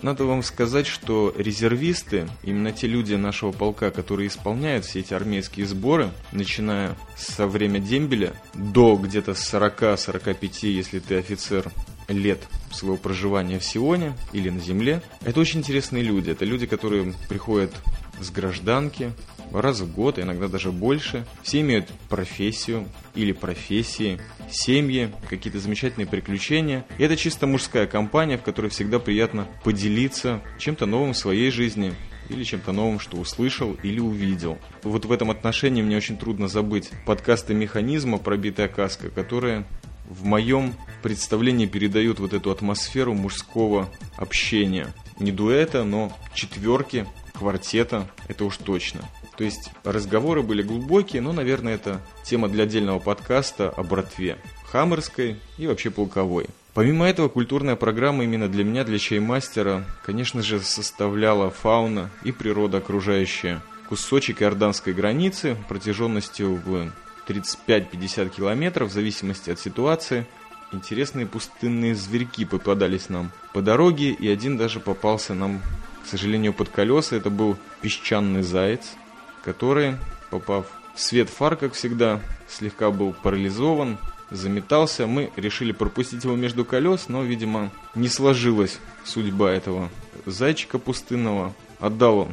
Надо 0.04 0.26
вам 0.26 0.44
сказать, 0.44 0.86
что 0.86 1.34
резервисты, 1.38 2.28
именно 2.44 2.74
те 2.74 2.88
люди 2.88 3.14
нашего 3.14 3.54
полка, 3.54 3.90
которые 3.90 4.28
исполняют 4.28 4.84
все 4.84 5.00
эти 5.00 5.14
армейские 5.14 5.66
сборы, 5.66 6.12
начиная 6.34 6.98
со 7.16 7.48
время 7.48 7.80
дембеля 7.80 8.34
до 8.54 8.98
где-то 8.98 9.32
40-45, 9.32 10.68
если 10.68 11.00
ты 11.00 11.16
офицер, 11.16 11.72
лет 12.10 12.42
своего 12.70 12.98
проживания 12.98 13.60
в 13.60 13.64
Сионе 13.64 14.14
или 14.34 14.50
на 14.50 14.60
земле, 14.60 15.02
это 15.24 15.40
очень 15.40 15.62
интересные 15.62 16.04
люди. 16.04 16.32
Это 16.32 16.44
люди, 16.44 16.66
которые 16.66 17.14
приходят 17.30 17.72
с 18.20 18.30
гражданки, 18.30 19.14
раз 19.62 19.82
в 19.82 19.94
год, 19.94 20.20
иногда 20.20 20.48
даже 20.48 20.72
больше. 20.72 21.26
Все 21.42 21.62
имеют 21.62 21.88
профессию 22.10 22.88
или 23.16 23.32
профессии, 23.32 24.20
семьи, 24.50 25.12
какие-то 25.30 25.60
замечательные 25.60 26.08
приключения. 26.08 26.86
И 26.98 27.04
это 27.04 27.16
чисто 27.16 27.48
мужская 27.48 27.88
компания, 27.88 28.38
в 28.38 28.44
которой 28.44 28.70
всегда 28.70 29.00
приятно 29.00 29.48
поделиться 29.64 30.42
чем-то 30.58 30.86
новым 30.86 31.14
в 31.14 31.18
своей 31.18 31.52
жизни, 31.52 31.94
или 32.30 32.44
чем-то 32.44 32.72
новым, 32.72 33.00
что 33.00 33.18
услышал 33.18 33.78
или 33.84 34.00
увидел. 34.00 34.58
Вот 34.84 35.06
в 35.06 35.12
этом 35.12 35.32
отношении 35.32 35.82
мне 35.82 35.98
очень 35.98 36.18
трудно 36.18 36.48
забыть 36.48 36.90
подкасты 37.06 37.54
«Механизма. 37.54 38.18
Пробитая 38.18 38.68
каска», 38.68 39.10
которые 39.10 39.66
в 40.10 40.26
моем 40.26 40.74
представлении 41.02 41.66
передают 41.66 42.20
вот 42.20 42.34
эту 42.34 42.52
атмосферу 42.52 43.14
мужского 43.14 43.90
общения. 44.16 44.94
Не 45.20 45.32
дуэта, 45.32 45.84
но 45.84 46.12
четверки, 46.34 47.06
квартета, 47.34 48.10
это 48.28 48.46
уж 48.46 48.58
точно. 48.58 49.02
То 49.38 49.44
есть 49.44 49.72
разговоры 49.84 50.44
были 50.44 50.62
глубокие, 50.62 51.22
но, 51.22 51.34
наверное, 51.34 51.76
это 51.76 52.02
тема 52.24 52.50
для 52.50 52.64
отдельного 52.66 53.00
подкаста 53.00 53.70
о 53.70 53.84
братве. 53.84 54.38
Хаммерской 54.72 55.38
и 55.58 55.68
вообще 55.68 55.90
полковой. 55.90 56.48
Помимо 56.74 57.06
этого, 57.06 57.30
культурная 57.30 57.76
программа 57.76 58.24
именно 58.24 58.48
для 58.48 58.64
меня, 58.64 58.84
для 58.84 58.98
чаймастера, 58.98 59.86
конечно 60.04 60.42
же, 60.42 60.60
составляла 60.60 61.52
фауна 61.52 62.10
и 62.24 62.32
природа 62.32 62.78
окружающая. 62.80 63.62
Кусочек 63.90 64.42
иорданской 64.42 64.94
границы 64.94 65.56
протяженностью 65.68 66.56
в 66.56 66.92
35-50 67.28 68.30
километров, 68.30 68.90
в 68.90 68.94
зависимости 68.94 69.52
от 69.52 69.60
ситуации. 69.60 70.26
Интересные 70.72 71.28
пустынные 71.28 71.94
зверьки 71.94 72.46
попадались 72.46 73.10
нам 73.10 73.32
по 73.54 73.62
дороге, 73.62 74.10
и 74.10 74.28
один 74.28 74.58
даже 74.58 74.80
попался 74.80 75.36
нам, 75.36 75.62
к 76.04 76.08
сожалению, 76.08 76.54
под 76.54 76.70
колеса. 76.70 77.16
Это 77.16 77.30
был 77.30 77.58
песчаный 77.82 78.42
заяц 78.42 78.96
который, 79.44 79.98
попав 80.30 80.66
в 80.96 81.00
свет 81.00 81.30
фар, 81.30 81.56
как 81.56 81.74
всегда, 81.74 82.22
слегка 82.48 82.92
был 82.92 83.14
парализован, 83.14 83.98
заметался. 84.30 85.08
Мы 85.08 85.32
решили 85.36 85.72
пропустить 85.72 86.24
его 86.24 86.36
между 86.36 86.66
колес, 86.66 87.08
но, 87.08 87.24
видимо, 87.24 87.72
не 87.96 88.08
сложилась 88.08 88.80
судьба 89.04 89.52
этого 89.52 89.90
зайчика 90.26 90.80
пустынного. 90.80 91.54
Отдал 91.80 92.20
он 92.20 92.30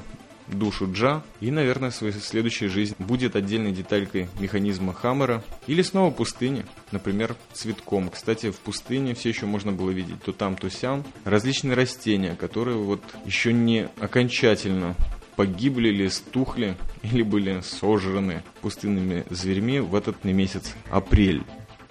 душу 0.46 0.90
Джа, 0.92 1.23
и, 1.40 1.51
наверное, 1.51 1.90
своей 1.90 2.12
следующей 2.12 2.66
жизни 2.66 2.96
будет 2.99 3.37
отдельной 3.37 3.73
деталькой 3.73 4.29
механизма 4.38 4.92
Хаммера, 4.92 5.42
или 5.66 5.83
снова 5.83 6.11
пустыни, 6.11 6.66
например, 6.90 7.37
цветком. 7.53 8.11
Кстати, 8.11 8.51
в 8.51 8.57
пустыне 8.57 9.14
все 9.14 9.29
еще 9.31 9.46
можно 9.46 9.73
было 9.73 9.90
видеть 9.90 10.23
то 10.25 10.33
там, 10.33 10.57
то 10.57 10.68
сям 10.68 11.05
различные 11.25 11.75
растения, 11.75 12.35
которые 12.35 12.77
вот 12.77 13.03
еще 13.25 13.53
не 13.53 13.88
окончательно 14.01 14.96
погибли 15.37 15.88
или 15.88 16.09
стухли, 16.09 16.77
или 17.03 17.23
были 17.23 17.61
сожраны 17.62 18.43
пустынными 18.61 19.25
зверьми 19.31 19.81
в 19.81 19.95
этот 19.95 20.25
месяц 20.25 20.75
апрель. 20.90 21.43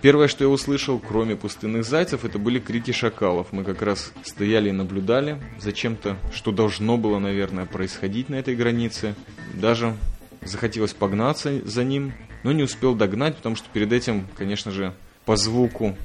Первое, 0.02 0.30
что 0.30 0.46
я 0.46 0.50
услышал, 0.50 0.98
кроме 0.98 1.36
пустынных 1.36 1.84
зайцев, 1.84 2.24
это 2.24 2.40
были 2.40 2.60
крики 2.60 2.92
шакалов. 2.92 3.48
Мы 3.52 3.66
как 3.66 3.82
раз 3.82 4.14
стояли 4.24 4.70
и 4.70 4.74
наблюдали 4.74 5.42
за 5.60 5.74
чем-то, 5.74 6.16
что 6.34 6.52
должно 6.52 6.98
было, 6.98 7.20
наверное, 7.20 7.66
происходить 7.66 8.30
на 8.30 8.36
этой 8.36 8.56
границе. 8.56 9.16
Даже 9.54 9.98
захотелось 10.42 10.94
погнаться 10.94 11.60
за 11.68 11.84
ним, 11.84 12.14
но 12.44 12.54
не 12.54 12.64
успел 12.64 12.96
догнать, 12.96 13.36
потому 13.36 13.58
что 13.58 13.68
перед 13.74 13.92
этим, 13.92 14.26
конечно 14.38 14.72
же, 14.72 14.94
по 15.26 15.36
звуку 15.36 15.98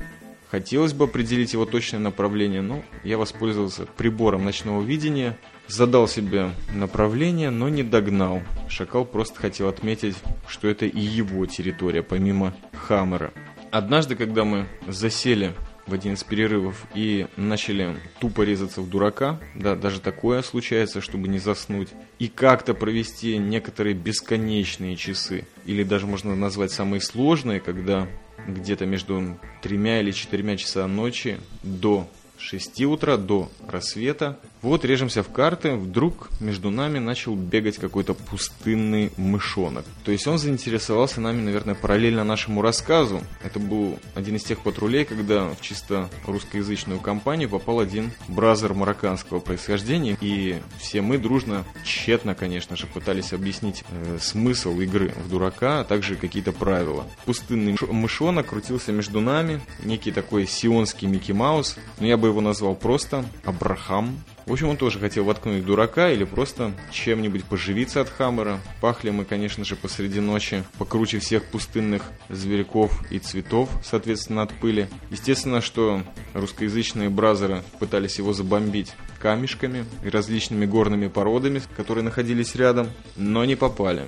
хотелось 0.51 0.93
бы 0.93 1.05
определить 1.05 1.53
его 1.53 1.65
точное 1.65 2.01
направление, 2.01 2.63
но 2.63 2.83
я 3.05 3.17
воспользовался 3.17 3.87
прибором 3.87 4.45
ночного 4.45 4.83
видения– 4.83 5.39
Задал 5.67 6.07
себе 6.09 6.51
направление, 6.73 7.51
но 7.51 7.69
не 7.69 7.83
догнал. 7.83 8.43
Шакал 8.69 9.05
просто 9.05 9.41
хотел 9.41 9.69
отметить, 9.69 10.17
что 10.47 10.69
это 10.69 10.87
и 10.87 11.01
его 11.01 11.47
территория, 11.47 12.03
помимо 12.03 12.55
Хаммера. 12.73 13.33
Однажды, 13.71 14.15
когда 14.15 14.45
мы 14.45 14.67
засели 14.87 15.53
в 15.87 15.93
один 15.93 16.15
из 16.15 16.25
перерывов 16.25 16.87
и 16.95 17.27
начали 17.37 17.97
тупо 18.21 18.43
резаться 18.43 18.81
в 18.81 18.89
дурака, 18.89 19.41
да, 19.55 19.75
даже 19.75 20.01
такое 20.01 20.43
случается, 20.43 21.01
чтобы 21.01 21.29
не 21.29 21.39
заснуть, 21.39 21.89
и 22.19 22.29
как-то 22.29 22.75
провести 22.75 23.37
некоторые 23.37 23.95
бесконечные 23.95 24.97
часы, 24.97 25.47
или 25.67 25.83
даже 25.83 26.07
можно 26.07 26.35
назвать 26.35 26.73
самые 26.73 27.01
сложные, 27.01 27.61
когда 27.61 28.09
где-то 28.47 28.87
между 28.87 29.39
тремя 29.63 30.01
или 30.01 30.11
четырьмя 30.11 30.57
часа 30.57 30.87
ночи 30.87 31.39
до 31.63 32.09
6 32.39 32.83
утра 32.83 33.17
до 33.17 33.51
рассвета. 33.67 34.39
Вот 34.65 34.83
режемся 34.87 35.23
в 35.23 35.31
карты, 35.31 35.75
вдруг 35.75 36.31
между 36.41 36.71
нами 36.71 36.99
начал 36.99 37.35
бегать 37.35 37.77
какой-то 37.77 38.15
пустынный 38.15 39.13
мышонок. 39.19 39.85
То 40.07 40.11
есть 40.11 40.27
он 40.27 40.39
заинтересовался 40.39 41.21
нами, 41.21 41.43
наверное, 41.43 41.75
параллельно 41.75 42.25
нашему 42.25 42.63
рассказу. 42.63 43.21
Это 43.43 43.59
был 43.59 43.99
один 44.15 44.37
из 44.37 44.43
тех 44.43 44.61
патрулей, 44.61 45.05
когда 45.05 45.51
в 45.51 45.61
чисто 45.61 46.09
русскоязычную 46.27 46.99
компанию 46.99 47.51
попал 47.51 47.79
один 47.79 48.11
бразер 48.27 48.73
марокканского 48.73 49.39
происхождения. 49.39 50.17
И 50.23 50.63
все 50.79 51.03
мы 51.03 51.19
дружно, 51.19 51.67
тщетно, 51.85 52.35
конечно 52.35 52.75
же, 52.75 52.87
пытались 52.87 53.35
объяснить 53.35 53.85
э, 53.91 54.17
смысл 54.19 54.81
игры 54.81 55.13
в 55.27 55.29
дурака, 55.29 55.81
а 55.81 55.85
также 55.85 56.17
какие-то 56.17 56.53
правила. 56.53 57.07
Пустынный 57.27 57.77
мышонок 57.91 58.47
крутился 58.47 58.93
между 58.93 59.21
нами, 59.21 59.61
некий 59.83 60.11
такой 60.11 60.47
сионский 60.47 61.07
Микки 61.07 61.33
Маус. 61.33 61.77
Но 62.01 62.07
я 62.07 62.17
бы 62.17 62.29
его 62.29 62.41
назвал 62.41 62.75
просто 62.75 63.27
Абрахам. 63.45 64.25
В 64.47 64.53
общем, 64.53 64.69
он 64.69 64.77
тоже 64.77 64.99
хотел 64.99 65.25
воткнуть 65.25 65.65
дурака 65.65 66.11
или 66.11 66.25
просто 66.25 66.73
чем-нибудь 66.91 67.45
поживиться 67.45 68.03
от 68.03 68.11
Хаммера. 68.11 68.61
Пахли 68.83 69.09
мы, 69.09 69.25
конечно 69.25 69.65
же, 69.65 69.75
посреди 69.75 70.21
ночи, 70.21 70.65
покруче 70.79 71.19
всех 71.19 71.45
пустынных 71.47 72.03
зверьков 72.29 73.11
и 73.11 73.19
цветов, 73.19 73.71
соответственно, 73.83 74.43
от 74.43 74.53
пыли. 74.53 74.89
Естественно, 75.11 75.63
что 75.63 76.03
русскоязычные 76.35 77.09
бразеры 77.09 77.63
пытались 77.79 78.19
его 78.19 78.35
забомбить 78.35 78.93
камешками 79.19 79.87
и 80.05 80.11
различными 80.11 80.67
горными 80.67 81.09
породами, 81.09 81.63
которые 81.75 82.05
находились 82.05 82.55
рядом, 82.55 82.91
но 83.17 83.47
не 83.47 83.57
попали. 83.57 84.05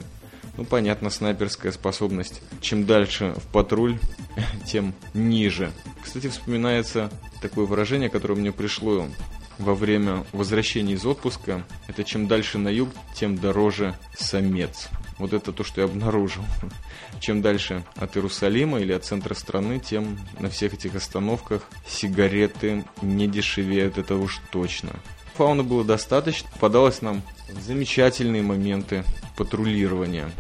Ну, 0.59 0.65
понятно, 0.65 1.09
снайперская 1.09 1.73
способность. 1.73 2.43
Чем 2.61 2.85
дальше 2.85 3.35
в 3.37 3.47
патруль, 3.53 3.99
тем 4.67 4.95
ниже. 5.15 5.71
Кстати, 6.03 6.29
вспоминается 6.29 7.11
такое 7.41 7.65
выражение, 7.65 8.11
которое 8.11 8.35
мне 8.35 8.53
пришло 8.53 9.07
во 9.59 9.75
время 9.75 10.25
возвращения 10.33 10.95
из 10.95 11.07
отпуска. 11.07 11.65
Это 11.89 12.05
чем 12.05 12.27
дальше 12.27 12.59
на 12.59 12.69
юг, 12.69 12.91
тем 13.15 13.37
дороже 13.37 13.95
самец. 14.19 14.89
Вот 15.19 15.33
это 15.33 15.53
то, 15.53 15.65
что 15.65 15.81
я 15.81 15.87
обнаружил. 15.87 16.45
Чем 17.21 17.41
дальше 17.41 17.85
от 17.97 18.17
Иерусалима 18.17 18.81
или 18.81 18.93
от 18.93 19.05
центра 19.05 19.35
страны, 19.35 19.81
тем 19.81 20.19
на 20.39 20.51
всех 20.51 20.75
этих 20.75 20.95
остановках 20.95 21.63
сигареты 21.87 22.85
не 23.01 23.27
дешевеют, 23.27 23.97
это 23.97 24.17
уж 24.17 24.41
точно. 24.51 24.91
Фауны 25.35 25.63
было 25.63 25.85
достаточно, 25.85 26.49
попадалось 26.51 27.03
нам 27.03 27.23
замечательные 27.49 28.43
моменты 28.43 29.05
патрулирования. 29.37 30.31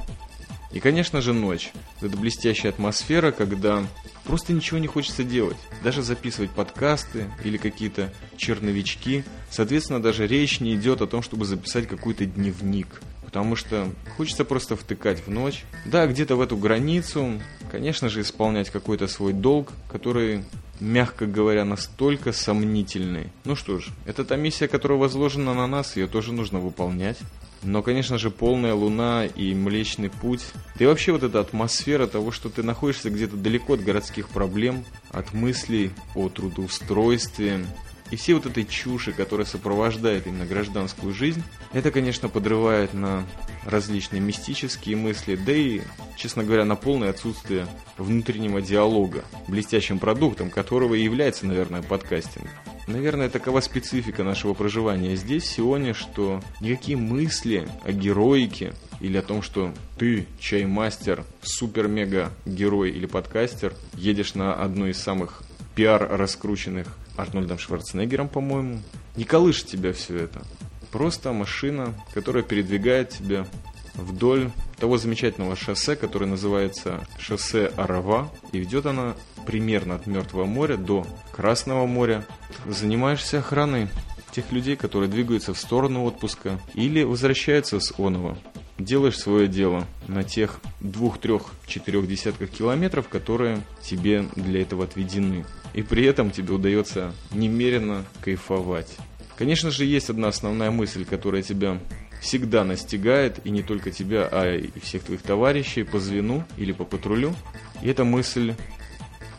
И, 0.72 0.80
конечно 0.80 1.22
же, 1.22 1.32
ночь. 1.32 1.72
Это 2.00 2.16
блестящая 2.16 2.72
атмосфера, 2.72 3.30
когда 3.30 3.86
просто 4.26 4.52
ничего 4.52 4.78
не 4.78 4.86
хочется 4.86 5.24
делать. 5.24 5.56
Даже 5.82 6.02
записывать 6.02 6.50
подкасты 6.50 7.30
или 7.44 7.56
какие-то 7.56 8.12
черновички. 8.36 9.24
Соответственно, 9.50 10.02
даже 10.02 10.26
речь 10.26 10.60
не 10.60 10.74
идет 10.74 11.00
о 11.00 11.06
том, 11.06 11.22
чтобы 11.22 11.44
записать 11.44 11.86
какой-то 11.86 12.26
дневник. 12.26 13.00
Потому 13.24 13.56
что 13.56 13.88
хочется 14.16 14.44
просто 14.44 14.76
втыкать 14.76 15.26
в 15.26 15.30
ночь. 15.30 15.64
Да, 15.84 16.06
где-то 16.06 16.36
в 16.36 16.40
эту 16.40 16.56
границу, 16.56 17.40
конечно 17.70 18.08
же, 18.08 18.22
исполнять 18.22 18.70
какой-то 18.70 19.08
свой 19.08 19.32
долг, 19.32 19.72
который 19.90 20.44
мягко 20.80 21.26
говоря, 21.26 21.64
настолько 21.64 22.32
сомнительный. 22.32 23.30
Ну 23.44 23.56
что 23.56 23.78
ж, 23.78 23.88
это 24.04 24.24
та 24.24 24.36
миссия, 24.36 24.68
которая 24.68 24.98
возложена 24.98 25.54
на 25.54 25.66
нас, 25.66 25.96
ее 25.96 26.06
тоже 26.06 26.32
нужно 26.32 26.58
выполнять. 26.58 27.18
Но, 27.66 27.82
конечно 27.82 28.16
же, 28.16 28.30
полная 28.30 28.74
луна 28.74 29.26
и 29.26 29.52
Млечный 29.52 30.08
Путь, 30.08 30.44
да 30.76 30.84
и 30.84 30.86
вообще 30.86 31.10
вот 31.10 31.24
эта 31.24 31.40
атмосфера 31.40 32.06
того, 32.06 32.30
что 32.30 32.48
ты 32.48 32.62
находишься 32.62 33.10
где-то 33.10 33.36
далеко 33.36 33.74
от 33.74 33.82
городских 33.82 34.28
проблем, 34.28 34.84
от 35.10 35.34
мыслей 35.34 35.90
о 36.14 36.28
трудоустройстве, 36.28 37.66
и 38.10 38.16
все 38.16 38.34
вот 38.34 38.46
этой 38.46 38.64
чуши, 38.64 39.12
которая 39.12 39.46
сопровождает 39.46 40.26
именно 40.26 40.46
гражданскую 40.46 41.12
жизнь, 41.12 41.42
это, 41.72 41.90
конечно, 41.90 42.28
подрывает 42.28 42.94
на 42.94 43.24
различные 43.64 44.20
мистические 44.20 44.96
мысли, 44.96 45.36
да 45.36 45.52
и, 45.52 45.80
честно 46.16 46.44
говоря, 46.44 46.64
на 46.64 46.76
полное 46.76 47.10
отсутствие 47.10 47.66
внутреннего 47.98 48.62
диалога, 48.62 49.24
блестящим 49.48 49.98
продуктом 49.98 50.50
которого 50.50 50.94
и 50.94 51.02
является, 51.02 51.46
наверное, 51.46 51.82
подкастинг. 51.82 52.48
Наверное, 52.86 53.28
такова 53.28 53.60
специфика 53.60 54.22
нашего 54.22 54.54
проживания 54.54 55.16
здесь, 55.16 55.44
Сионе, 55.44 55.92
что 55.92 56.40
никакие 56.60 56.96
мысли 56.96 57.68
о 57.84 57.90
героике 57.90 58.74
или 59.00 59.16
о 59.16 59.22
том, 59.22 59.42
что 59.42 59.74
ты, 59.98 60.26
чаймастер, 60.38 61.24
супер-мега-герой 61.42 62.90
или 62.90 63.06
подкастер, 63.06 63.74
едешь 63.94 64.34
на 64.34 64.54
одной 64.54 64.90
из 64.90 64.98
самых 64.98 65.42
пиар 65.74 66.08
раскрученных 66.08 66.86
Арнольдом 67.16 67.58
Шварценеггером, 67.58 68.28
по-моему. 68.28 68.80
Не 69.16 69.24
колышет 69.24 69.66
тебя 69.66 69.92
все 69.92 70.16
это. 70.16 70.42
Просто 70.90 71.32
машина, 71.32 71.94
которая 72.14 72.42
передвигает 72.42 73.10
тебя 73.10 73.46
вдоль 73.94 74.50
того 74.78 74.98
замечательного 74.98 75.56
шоссе, 75.56 75.96
которое 75.96 76.26
называется 76.26 77.06
шоссе 77.18 77.72
Арава, 77.76 78.30
и 78.52 78.58
ведет 78.58 78.86
она 78.86 79.14
примерно 79.46 79.96
от 79.96 80.06
Мертвого 80.06 80.44
моря 80.44 80.76
до 80.76 81.06
Красного 81.32 81.86
моря. 81.86 82.26
Занимаешься 82.66 83.38
охраной 83.38 83.88
тех 84.32 84.52
людей, 84.52 84.76
которые 84.76 85.08
двигаются 85.08 85.54
в 85.54 85.58
сторону 85.58 86.04
отпуска 86.04 86.60
или 86.74 87.02
возвращаются 87.02 87.80
с 87.80 87.94
Онова. 87.98 88.36
Делаешь 88.78 89.18
свое 89.18 89.48
дело 89.48 89.86
на 90.06 90.22
тех 90.22 90.60
двух, 90.80 91.18
трех, 91.18 91.52
четырех 91.66 92.06
десятках 92.06 92.50
километров, 92.50 93.08
которые 93.08 93.62
тебе 93.82 94.26
для 94.36 94.62
этого 94.62 94.84
отведены. 94.84 95.46
И 95.72 95.82
при 95.82 96.04
этом 96.04 96.30
тебе 96.30 96.52
удается 96.52 97.14
немерено 97.32 98.04
кайфовать. 98.20 98.96
Конечно 99.38 99.70
же, 99.70 99.84
есть 99.84 100.10
одна 100.10 100.28
основная 100.28 100.70
мысль, 100.70 101.04
которая 101.04 101.42
тебя 101.42 101.78
всегда 102.20 102.64
настигает, 102.64 103.40
и 103.44 103.50
не 103.50 103.62
только 103.62 103.90
тебя, 103.90 104.28
а 104.30 104.56
и 104.56 104.70
всех 104.80 105.04
твоих 105.04 105.22
товарищей 105.22 105.82
по 105.82 105.98
звену 105.98 106.44
или 106.56 106.72
по 106.72 106.84
патрулю. 106.84 107.34
И 107.82 107.88
это 107.88 108.04
мысль, 108.04 108.54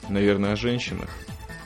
наверное, 0.10 0.54
о 0.54 0.56
женщинах. 0.56 1.10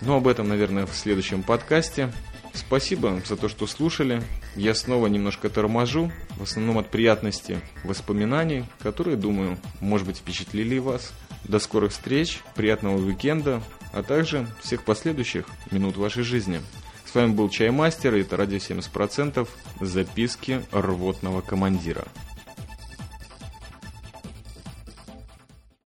Но 0.01 0.17
об 0.17 0.27
этом, 0.27 0.49
наверное, 0.49 0.86
в 0.86 0.93
следующем 0.93 1.43
подкасте. 1.43 2.12
Спасибо 2.54 3.22
за 3.26 3.38
то, 3.38 3.48
что 3.48 3.68
слушали. 3.68 4.22
Я 4.56 4.76
снова 4.76 5.08
немножко 5.08 5.50
торможу, 5.50 6.12
в 6.38 6.44
основном 6.44 6.78
от 6.78 6.90
приятности 6.90 7.62
воспоминаний, 7.84 8.66
которые, 8.80 9.18
думаю, 9.18 9.58
может 9.80 10.08
быть, 10.08 10.18
впечатлили 10.18 10.78
вас. 10.78 11.14
До 11.44 11.60
скорых 11.60 11.92
встреч, 11.92 12.40
приятного 12.56 12.98
уикенда, 12.98 13.62
а 13.94 14.04
также 14.04 14.48
всех 14.62 14.84
последующих 14.84 15.46
минут 15.72 15.98
вашей 15.98 16.24
жизни. 16.24 16.62
С 17.06 17.16
вами 17.16 17.34
был 17.34 17.50
Чаймастер, 17.50 18.16
и 18.16 18.22
это 18.22 18.38
радио 18.38 18.58
70%, 18.58 19.48
записки 19.82 20.62
рвотного 20.72 21.42
командира. 21.42 22.06